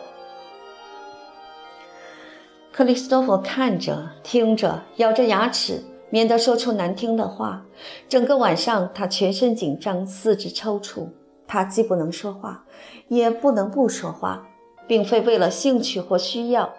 [2.80, 7.62] 克里斯多夫看着、听着，咬着牙齿，免得说出难听的话。
[8.08, 11.06] 整个晚上，他全身紧张，四肢抽搐。
[11.46, 12.64] 他既不能说话，
[13.08, 14.48] 也不能不说话，
[14.86, 16.72] 并非为了兴趣或需要，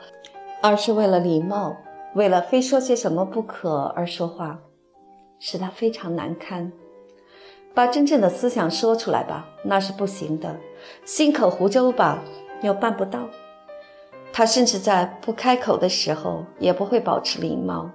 [0.63, 1.77] 而是为了礼貌，
[2.15, 4.57] 为了非说些什么不可而说话，
[5.37, 6.71] 使他非常难堪。
[7.75, 10.49] 把真正的思想说出来吧，那是不行的；
[11.05, 12.23] 心口胡诌吧，
[12.63, 13.29] 又办不到。
[14.33, 17.89] 他甚至在不开口的时候，也不会保持礼貌。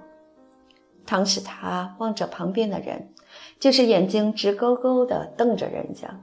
[1.05, 3.09] 倘使他望着旁边的人，
[3.59, 6.19] 就是眼睛直勾勾地瞪着人家。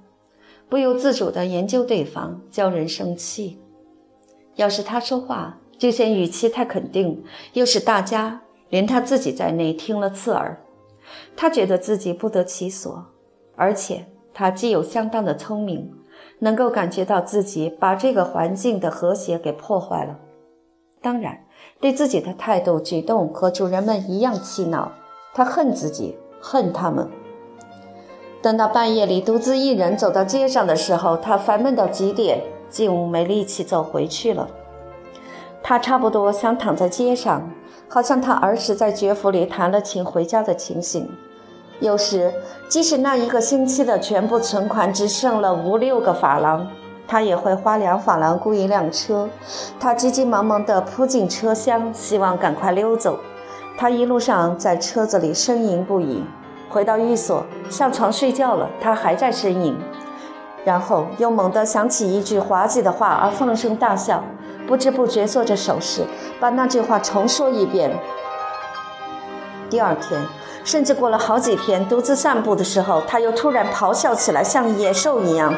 [0.68, 3.58] 不由自主地研究对方，叫人生气。
[4.56, 10.60] 要是他说话，就嫌语气太肯定，又使大家连他自己在内听了刺耳。
[11.36, 13.06] 他觉得自己不得其所，
[13.56, 15.92] 而且他既有相当的聪明，
[16.44, 20.18] 能够感觉到自己把这个环境的和谐给破坏了。
[21.00, 21.40] 当然，
[21.80, 24.92] 对自己的态度、举动和主人们一样气恼。
[25.32, 27.08] 他恨自己，恨他们。
[28.42, 34.46] 等到半夜里独自一人走到街上的时候，他烦闷到极点，竟没力气走回去了。
[35.62, 37.50] 他差不多想躺在街上，
[37.88, 41.08] 好像他儿时在爵府里弹了琴回家的情形。
[41.80, 42.32] 有时，
[42.68, 46.66] 即使那一个星期的全部存款只剩了五六个法郎，
[47.06, 49.28] 他也会花两法郎雇一辆车。
[49.80, 53.18] 他急急忙忙地扑进车厢，希望赶快溜走。
[53.76, 56.24] 他一路上在车子里呻吟不已。
[56.70, 59.76] 回到寓所，上床睡觉了，他还在呻吟，
[60.64, 64.22] 然后又猛地想起一句滑稽的话而放声大笑，
[64.66, 66.06] 不知不觉做着手势，
[66.40, 67.90] 把那句话重说一遍。
[69.68, 70.22] 第二天。
[70.64, 75.54] 甚至过了好几天，独自散步的时候，他又突然咆哮起来，像野兽一样。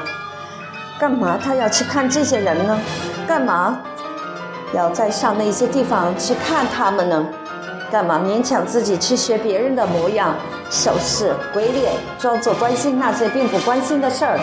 [0.99, 2.79] 干嘛他要去看这些人呢？
[3.27, 3.79] 干嘛
[4.75, 7.25] 要再上那些地方去看他们呢？
[7.89, 10.35] 干嘛勉强自己去学别人的模样、
[10.71, 14.41] 手势、鬼脸，装作关心那些并不关心的事儿？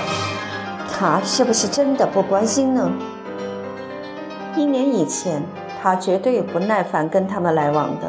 [0.98, 2.90] 他是不是真的不关心呢？
[4.56, 5.44] 一年以前，
[5.82, 8.08] 他绝对不耐烦跟他们来往的。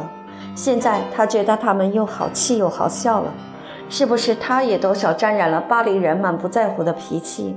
[0.55, 3.33] 现在他觉得他们又好气又好笑了，
[3.89, 7.57] 是不是他也多少沾染了巴黎人满不在乎的脾气？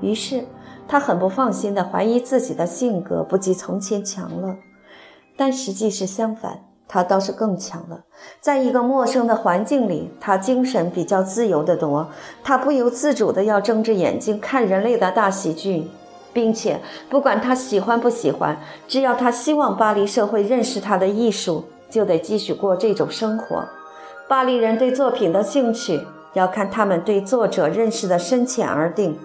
[0.00, 0.44] 于是
[0.88, 4.56] 他很不放心地怀疑自己的性格不及从前强了，
[5.36, 8.00] 但实际是相反，他倒是更强了。
[8.40, 12.08] 在一个陌生的环境里，他精神比较自由得多，
[12.42, 15.88] 他不由自主地要睁着眼睛看人类的大喜剧，
[16.32, 18.58] 并且不管他喜欢不喜欢，
[18.88, 21.64] 只要他希望巴黎社会认识他的艺术。
[21.94, 23.64] 就得继续过这种生活。
[24.26, 29.16] 巴黎人对作品的兴趣要看他们对作者认识的深浅而定。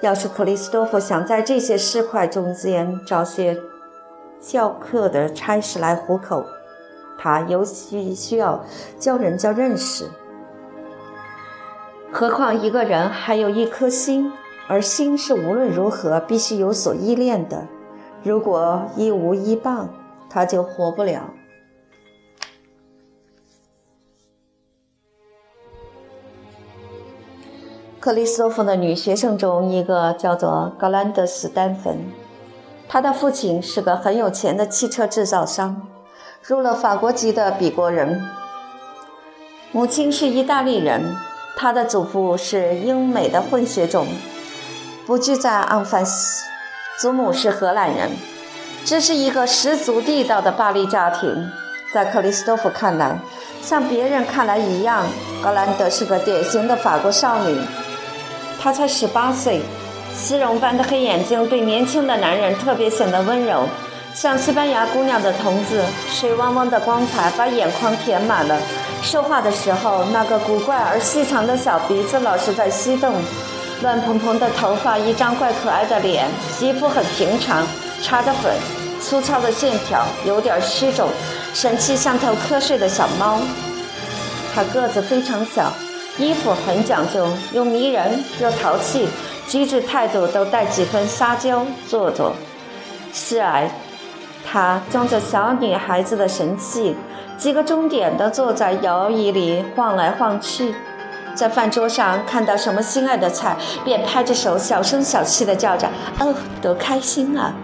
[0.00, 3.58] 要是克里斯多夫想在这些尸块中间找些
[4.40, 6.44] 教课的差事来糊口，
[7.18, 8.64] 他尤其需要
[8.96, 10.06] 教人家认识。
[12.12, 14.32] 何况一个人还有一颗心，
[14.68, 17.66] 而心是无论如何必须有所依恋的。
[18.22, 19.88] 如果一无一傍，
[20.30, 21.22] 他就活不了。
[28.08, 32.10] 克里斯托弗的女学生中一个叫做格兰德斯丹芬，
[32.88, 35.86] 她的父亲是个很有钱的汽车制造商，
[36.40, 38.26] 入了法国籍的比国人。
[39.72, 41.14] 母亲是意大利人，
[41.54, 44.06] 她的祖父是英美的混血种，
[45.06, 46.46] 不居在昂凡斯。
[46.98, 48.08] 祖母是荷兰人，
[48.86, 51.50] 这是一个十足地道的巴黎家庭。
[51.92, 53.18] 在克里斯托弗看来，
[53.60, 55.04] 像别人看来一样，
[55.42, 57.60] 格兰德是个典型的法国少女。
[58.60, 59.60] 他才十八岁，
[60.14, 63.68] 丝绒般的黑眼睛对年轻的男人特别显得温柔，
[64.14, 68.60] 像西班牙姑娘的瞳子，水汪汪的光彩把眼眶填满了。
[69.00, 73.14] 说话的时候，那个古怪而细长的小鼻子老是在翕动，
[73.80, 76.26] 乱蓬蓬的头发，一张怪可爱的脸，
[76.58, 77.64] 皮肤很平常，
[78.02, 78.52] 擦着粉，
[79.00, 81.08] 粗糙的线条，有点虚肿，
[81.54, 83.40] 神气像头瞌睡的小猫。
[84.52, 85.72] 他个子非常小。
[86.18, 89.08] 衣服很讲究，又迷人又淘气，
[89.46, 92.32] 举止态度都带几分撒娇做作。
[93.12, 93.62] 是啊，
[94.44, 96.96] 她装着小女孩子的神气，
[97.36, 100.74] 几个钟点的坐在摇椅里晃来晃去，
[101.34, 105.88] 在饭桌上看到什么心爱的菜，便拍着手小声小气的叫着
[106.18, 107.54] ：“哦，多开心啊！”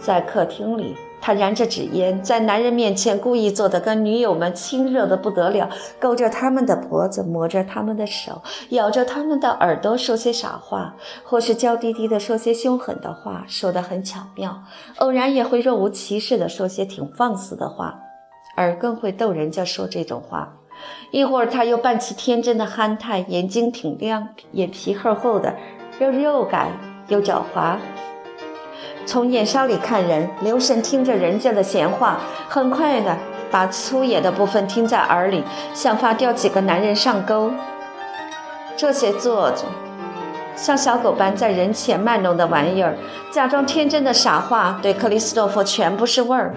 [0.00, 0.96] 在客厅里。
[1.20, 5.68] 他燃着纸烟，在男人面前故意做的跟女友们亲热的不得了，
[6.00, 8.40] 勾着他们的脖子，摸着他们的手，
[8.70, 10.94] 咬着他们的耳朵，说些傻话，
[11.24, 14.62] 或是娇滴滴的说些凶狠的话，说得很巧妙。
[14.98, 17.98] 偶然也会若无其事的说些挺放肆的话，
[18.56, 20.54] 而更会逗人家说这种话。
[21.10, 25.54] 一会儿他又扮起天真的憨态，眼睛挺亮，眼皮厚厚的，
[26.00, 26.70] 又肉感
[27.08, 27.76] 又狡猾。
[29.08, 33.16] 从眼梢里看人，留神听着人家的闲话，很快的
[33.50, 35.42] 把粗野的部分听在耳里，
[35.72, 37.50] 想法钓几个男人上钩。
[38.76, 39.64] 这些做着
[40.54, 42.98] 像小狗般在人前卖弄的玩意儿，
[43.32, 46.52] 假装天真的傻话，对克里斯托夫全不是味儿。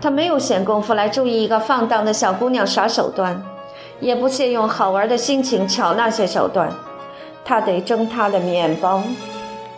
[0.00, 3.42] 他没有闲工夫来注意一个放荡的小姑娘耍手段，
[4.00, 6.72] 也不屑用好玩的心情瞧那些手段。
[7.44, 9.02] 他得争他的面包。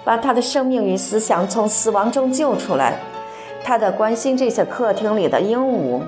[0.05, 2.99] 把他的生命与思想从死亡中救出来。
[3.65, 6.03] 他的关心这些客厅里的鹦鹉，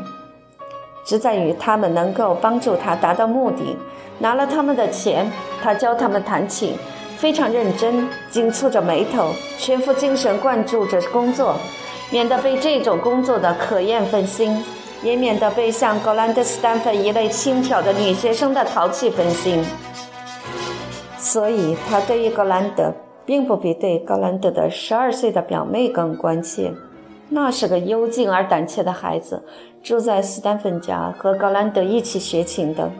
[1.04, 3.76] 只在于他们能够帮助他达到目的。
[4.18, 5.30] 拿了他们的钱，
[5.62, 6.74] 他教他们弹琴，
[7.18, 11.54] 非常认真，紧蹙着眉头，全副精神灌注着工作，
[12.10, 14.64] 免得被这种工作的可厌分心，
[15.02, 19.62] 也免得被像格兰德斯丹芬一类轻佻的女学生的淘气分心。
[21.18, 22.90] 所以，他对于格兰德，
[23.26, 26.72] 并不比对格兰德的十二岁的表妹更关切。
[27.28, 29.42] 那是个幽静而胆怯的孩子，
[29.82, 32.90] 住在斯丹芬家，和格兰德一起学琴的。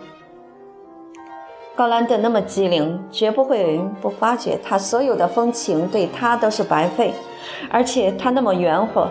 [1.76, 7.12] 高兰德那么机灵，绝不会不发觉他所有的风情对他都是白费，
[7.70, 9.08] 而且他那么圆滑，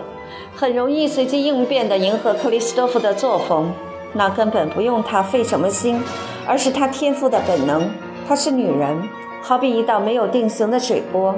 [0.54, 3.72] 很容易随机应变地迎合克里斯托夫的作风，
[4.12, 6.02] 那根本不用他费什么心，
[6.46, 7.88] 而是他天赋的本能。
[8.28, 9.08] 她是女人，
[9.46, 11.32] 好比一道没有定型的水波，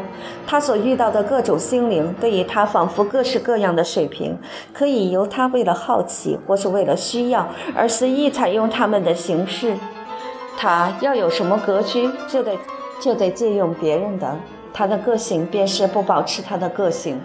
[0.47, 4.35] 他所遇到的各种心灵，对于他仿佛各式各样的水平，
[4.73, 7.47] 可以由他为了好奇或是为了需要
[7.77, 9.77] 而随意采用他们的形式。
[10.57, 12.53] 他要有什么格局，就得
[12.99, 14.35] 就得借用别人的。
[14.73, 17.21] 他的个性便是不保持他的个性，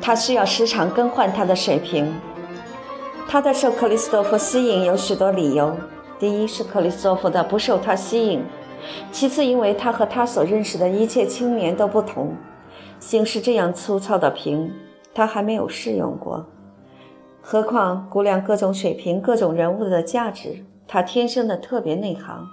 [0.00, 2.14] 他需要时常更换他的水平。
[3.28, 5.76] 他的受克里斯托夫吸引有许多理由：
[6.20, 8.40] 第一是克里斯托夫的不受他吸引；
[9.10, 12.34] 其次，因为他和他所认识的一切青年都不同，
[12.98, 14.72] 心是这样粗糙的瓶，
[15.14, 16.46] 他还没有试用过。
[17.40, 22.46] 何况估量各种水平、各种人物的价值，他天生的特别内行。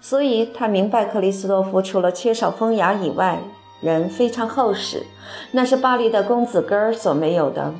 [0.00, 3.40] 所以他明白，克里斯多夫除了缺少风雅以外，
[3.80, 5.04] 人非常厚实，
[5.52, 7.72] 那是巴黎的公子哥儿所没有的。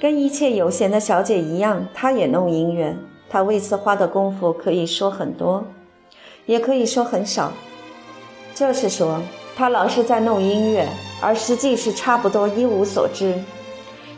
[0.00, 2.96] 跟一切有闲的小姐一样，他也弄音乐。
[3.30, 5.64] 他为此花的功夫可以说很多，
[6.48, 7.52] 也可以说很少。
[8.54, 9.20] 就是说，
[9.54, 10.88] 他老是在弄音乐，
[11.20, 13.34] 而实际是差不多一无所知。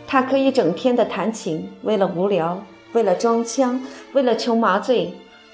[0.07, 2.63] 他可以整天的弹琴，为了无聊，
[2.93, 3.83] 为了装腔，
[4.15, 5.13] 为了求麻醉，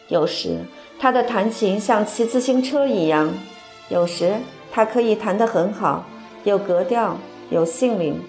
[0.08, 0.58] 有时。
[0.98, 3.32] 他的弹琴像骑自行车一样，
[3.88, 4.34] 有时
[4.70, 6.04] 他可以弹得很好，
[6.44, 7.16] 有格调，
[7.50, 8.22] 有性灵。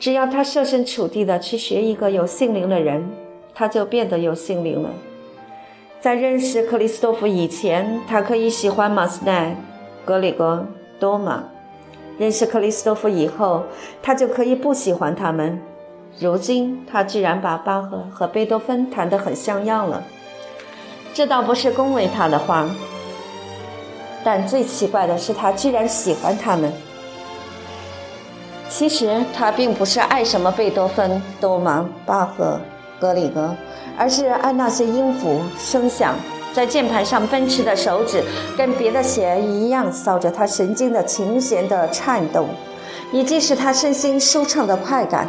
[0.00, 3.08] 只要他设身处地地去学一个有性灵的人，
[3.54, 4.90] 他就变得有性灵了。
[6.00, 9.56] 在认识克里斯托夫以前，他可以喜欢马斯奈、
[10.04, 10.64] 格里戈、
[11.00, 11.42] 多玛；
[12.18, 13.64] 认识克里斯托夫以后，
[14.00, 15.60] 他就可以不喜欢他们。
[16.20, 20.04] 如今，他居然把巴赫和贝多芬弹得很像样了。
[21.12, 22.68] 这倒不是恭维他的话，
[24.22, 26.72] 但最奇怪的是，他居然喜欢他们。
[28.68, 32.60] 其实他并不是爱什么贝多芬、多玛、巴赫、
[33.00, 33.52] 格里格，
[33.98, 36.14] 而是按那些音符、声响，
[36.54, 38.22] 在键盘上奔驰的手指，
[38.56, 42.48] 跟别的弦一样扫着他神经的琴弦的颤动，
[43.12, 45.26] 以及使他身心舒畅的快感。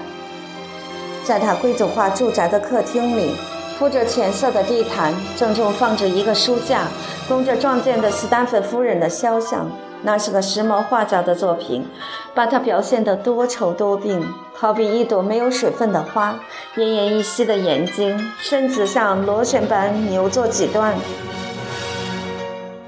[1.24, 3.32] 在他贵族化住宅的客厅里。
[3.78, 6.82] 铺着浅色的地毯，正中放着一个书架，
[7.30, 9.72] 供着撞见的斯丹芬夫人的肖像。
[10.02, 11.86] 那是个时髦画家的作品，
[12.34, 16.40] 把她表现得多愁多病，好比一朵没有水分的花，
[16.76, 20.96] 奄奄一息的眼睛，身子像螺旋般扭作几段，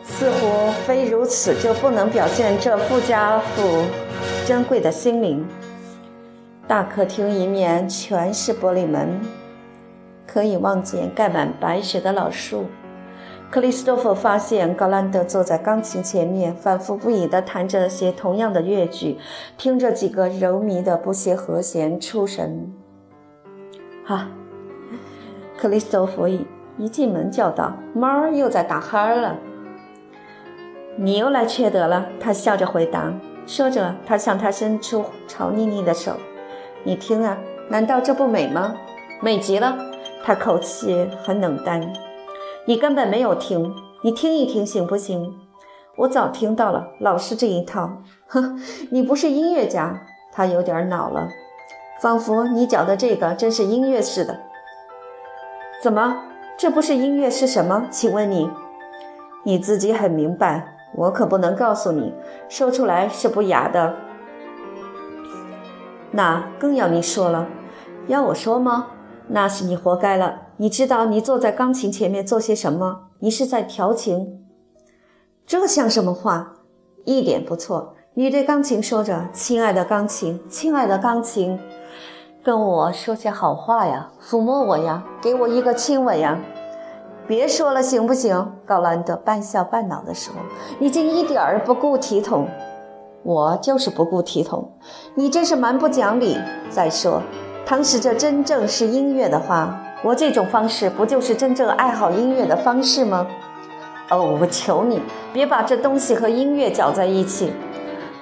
[0.04, 3.84] 似乎非如此就不能表现这富家妇
[4.46, 5.46] 珍贵的心灵。
[6.68, 9.20] 大客厅一面全是玻璃门。
[10.26, 12.68] 可以望见盖满白雪的老树。
[13.52, 19.18] 克里斯托弗发现高兰德坐在钢琴前面，反复不已地弹着些同样的乐句，
[19.58, 22.74] 听着几个柔靡的不协和弦出神。
[24.06, 24.30] 哈！
[25.58, 26.48] 克里斯托弗一
[26.78, 29.36] 一进门叫道：“猫又在打哈了。”
[30.96, 33.14] 你又来缺德了，他笑着回答。
[33.46, 36.14] 说着，他向他伸出潮腻腻的手
[36.86, 37.38] ：“你听啊，
[37.68, 38.78] 难道这不美吗？
[39.22, 39.78] 美极了。”
[40.24, 41.82] 他口气很冷淡，
[42.66, 45.34] 你根本没有听，你听一听行不行？
[45.98, 48.02] 我早听到了，老是这一套。
[48.28, 50.02] 哼， 你不是音乐家。
[50.34, 51.28] 他有点恼了，
[52.02, 54.40] 仿佛你讲的这个真是音乐似的。
[55.84, 56.24] 怎么，
[56.58, 57.88] 这不是音乐是什么？
[57.90, 58.50] 请问你，
[59.44, 62.14] 你自己很明白，我可不能告诉你，
[62.48, 63.96] 说出来是不雅的。
[66.12, 67.48] 那更要你说了，
[68.08, 68.88] 要我说吗？
[69.28, 70.44] 那是你活该了。
[70.62, 73.06] 你知道你坐在钢琴前面做些什么？
[73.18, 74.46] 你是在调情。
[75.48, 76.54] 这像什么话？
[77.04, 77.96] 一点不错。
[78.14, 81.60] 你对钢琴说着：“亲爱的钢琴，亲爱的钢琴，
[82.44, 86.40] 跟我说些好话呀，抚摸我呀，给我一个亲吻呀。”
[87.28, 88.52] 别说了，行不行？
[88.64, 90.32] 高兰德半笑半恼地说
[90.78, 92.48] ：“你竟一点儿不顾体统。”
[93.26, 94.72] 我就是不顾体统。
[95.16, 96.38] 你真是蛮不讲理。
[96.70, 97.20] 再说。
[97.66, 103.28] 倘使这真正是音乐的话，我这种方式不就是真正爱好音乐的方式吗？
[104.10, 105.00] 哦，我求你
[105.32, 107.54] 别把这东西和音乐搅在一起。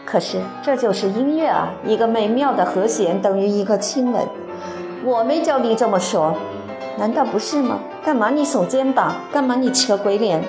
[0.05, 4.27] 可是这就是音乐啊，一个美妙的和弦等于一个亲吻。
[5.05, 6.33] 我没叫你这么说，
[6.97, 7.79] 难道不是吗？
[8.03, 9.15] 干嘛你耸肩膀？
[9.31, 10.43] 干嘛你扯鬼脸？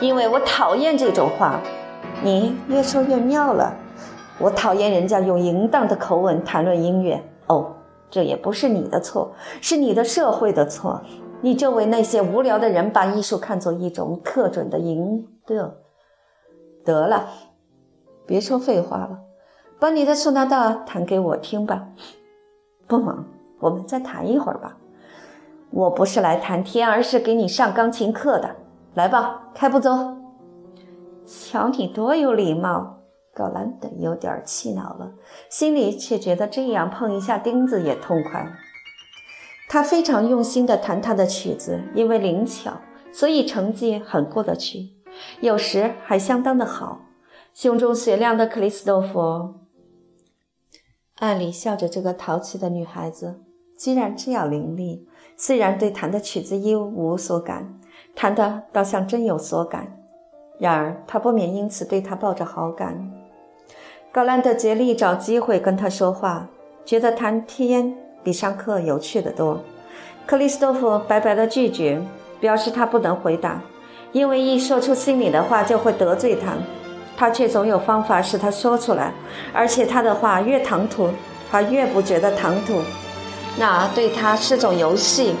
[0.00, 1.60] 因为我讨厌这种话。
[2.22, 3.74] 你越说越妙了。
[4.38, 7.22] 我讨厌人家用淫荡的口吻谈论音乐。
[7.48, 7.70] 哦，
[8.14, 11.02] 这也不是你的错，是你的社会的错。
[11.40, 15.78] 你周围那些无聊的人把艺术看作一种特准的赢得。
[16.84, 17.28] 得了，
[18.24, 19.18] 别说废话了，
[19.80, 21.88] 把你的苏纳达弹给我听吧。
[22.86, 23.24] 不忙，
[23.58, 24.76] 我们再谈一会儿吧。
[25.72, 28.54] 我不是来谈天，而是给你上钢琴课的。
[28.94, 29.90] 来吧，开步走。
[31.26, 33.00] 瞧你多有礼貌，
[33.34, 35.12] 高兰德有点气恼了，
[35.50, 38.46] 心里却觉得这样碰一下钉子也痛快。
[39.68, 42.74] 他非常用心地弹他的曲子，因为灵巧，
[43.12, 44.90] 所以成绩很过得去，
[45.40, 47.00] 有时还相当的好。
[47.52, 49.54] 胸中雪亮的克里斯多夫
[51.18, 53.40] 暗里笑着，这个淘气的女孩子
[53.78, 55.04] 居然这样伶俐，
[55.36, 57.80] 虽然对弹的曲子一无所感，
[58.14, 59.98] 弹的倒像真有所感。
[60.58, 63.10] 然而，他不免因此对他抱着好感。
[64.14, 66.46] 高兰德竭力找机会跟他说话，
[66.84, 67.92] 觉得谈天
[68.22, 69.60] 比上课有趣的多。
[70.24, 72.00] 克里斯多夫白白的拒绝，
[72.38, 73.60] 表示他不能回答，
[74.12, 76.52] 因为一说出心里的话就会得罪他。
[77.16, 79.12] 他却总有方法使他说出来，
[79.52, 81.08] 而且他的话越唐突，
[81.50, 82.82] 他越不觉得唐突。
[83.58, 85.34] 那对他是种游戏。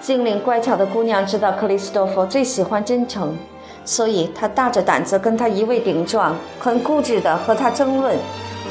[0.00, 3.36] 精灵乖巧的姑娘知道克里斯多夫最喜欢真诚。
[3.84, 8.16] 所以，他大着胆子跟他一位顶撞，很固执地和他争论，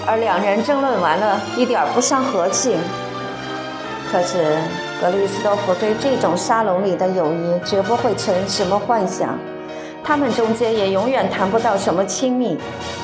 [0.07, 2.75] 而两人争论完了，一点不伤和气。
[4.11, 4.57] 可是，
[4.99, 9.37] 格里斯多夫对这种沙龙里的友谊绝不会存什么幻想，
[10.03, 12.57] 他们中间也永远谈不到什么亲密。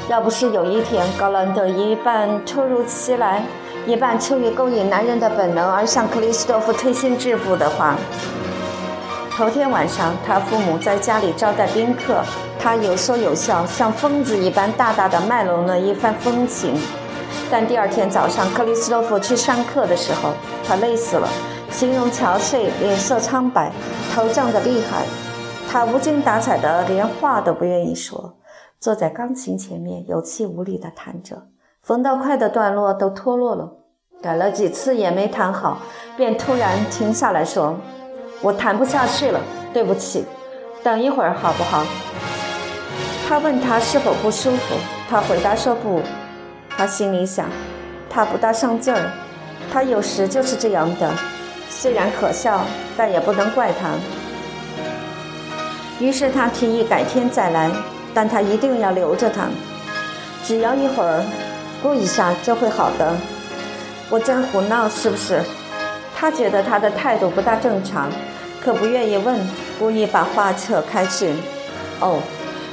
[0.10, 3.43] 要不是有一天高兰德一半突如其来，
[3.86, 7.95] 一半出于勾引男人的本能而向克里斯多夫推心置腹的话。
[9.40, 12.22] 头天晚上，他父母在家里招待宾客，
[12.60, 16.76] 他有说有笑，像疯子一般大大的卖弄了一番风情。
[17.50, 20.34] 但第二天早上，克里斯托弗去上课的时候，
[20.68, 21.30] 他累死了，
[21.72, 23.72] 形容憔悴，脸色苍白，
[24.14, 25.06] 头胀得厉害。
[25.72, 28.34] 他无精打采的，连话都不愿意说，
[28.78, 31.44] 坐在钢琴前面，有气无力地弹着，
[31.82, 33.72] 缝到快的段落都脱落了，
[34.22, 35.78] 改了几次也没弹好，
[36.18, 37.78] 便突然停下来说。
[38.42, 39.40] 我谈不下去了，
[39.74, 40.26] 对不起，
[40.82, 41.86] 等一会儿好不好？
[43.28, 44.76] 他问他是否不舒服，
[45.10, 46.02] 他回答说不。
[46.78, 47.50] 他心里想，
[48.10, 49.12] 他不大上劲儿，
[49.72, 51.12] 他有时就是这样的，
[51.70, 52.62] 虽然可笑，
[52.96, 53.90] 但也不能怪他。
[56.00, 57.70] 于是他提议改天再来，
[58.14, 59.50] 但他一定要留着他，
[60.46, 61.22] 只要一会儿，
[61.84, 63.14] 过一下就会好的。
[64.10, 65.44] 我真胡闹是不是？
[66.20, 68.11] 他觉得他的态度不大正常，
[68.61, 69.39] 可不愿意问，
[69.80, 71.34] 故意把话扯开去。
[72.01, 72.20] 哦，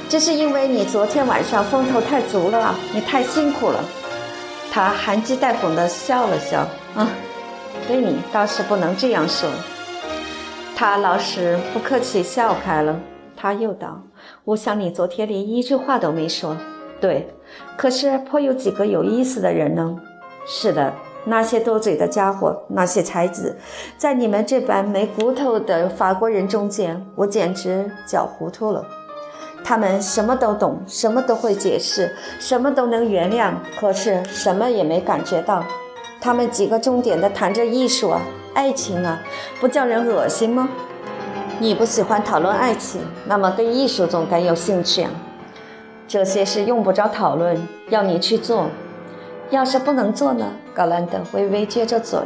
[0.09, 3.81] 这是因为你昨天晚上风头太足了，你太辛苦了。
[4.69, 6.67] 他含讥带讽地笑了笑。
[6.93, 7.07] 啊，
[7.87, 9.49] 对你倒是不能这样说。
[10.75, 12.99] 他老实不客气笑开了。
[13.37, 14.01] 他又道
[14.43, 16.57] ：“我想你昨天连一句话都没说。
[16.99, 17.25] 对，
[17.77, 19.95] 可是颇有几个有意思的人呢。
[20.45, 20.93] 是的。”
[21.27, 23.57] 那些多嘴的家伙，那些才子，
[23.97, 28.85] 在你们这般没骨头的法国人中间，我简直搅糊涂了。
[29.63, 35.63] 他们什么都懂，什么都会解释，什么都能原谅，可是什么也没感觉到。
[36.21, 38.21] 他们几个重点的谈着艺术啊，
[38.53, 39.21] 爱情啊，
[39.59, 40.69] 不叫人恶心吗？
[41.59, 45.11] 你不喜欢讨论爱情，那么对艺术总该有兴趣啊。
[46.07, 48.67] 这些事用不着讨论，要你去做。
[49.49, 50.45] 要是不能做呢？
[50.73, 52.19] 高兰德微微撅着嘴。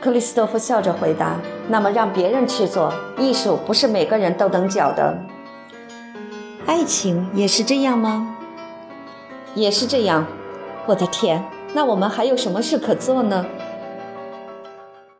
[0.00, 1.36] 克里斯托夫笑着回答
[1.68, 2.92] ：“那么让别人去做。
[3.18, 5.16] 艺术不是每个人都能教的。
[6.66, 8.36] 爱情也是这样吗？
[9.54, 10.26] 也是这样。
[10.86, 11.44] 我的天，
[11.74, 13.44] 那我们还有什么事可做呢？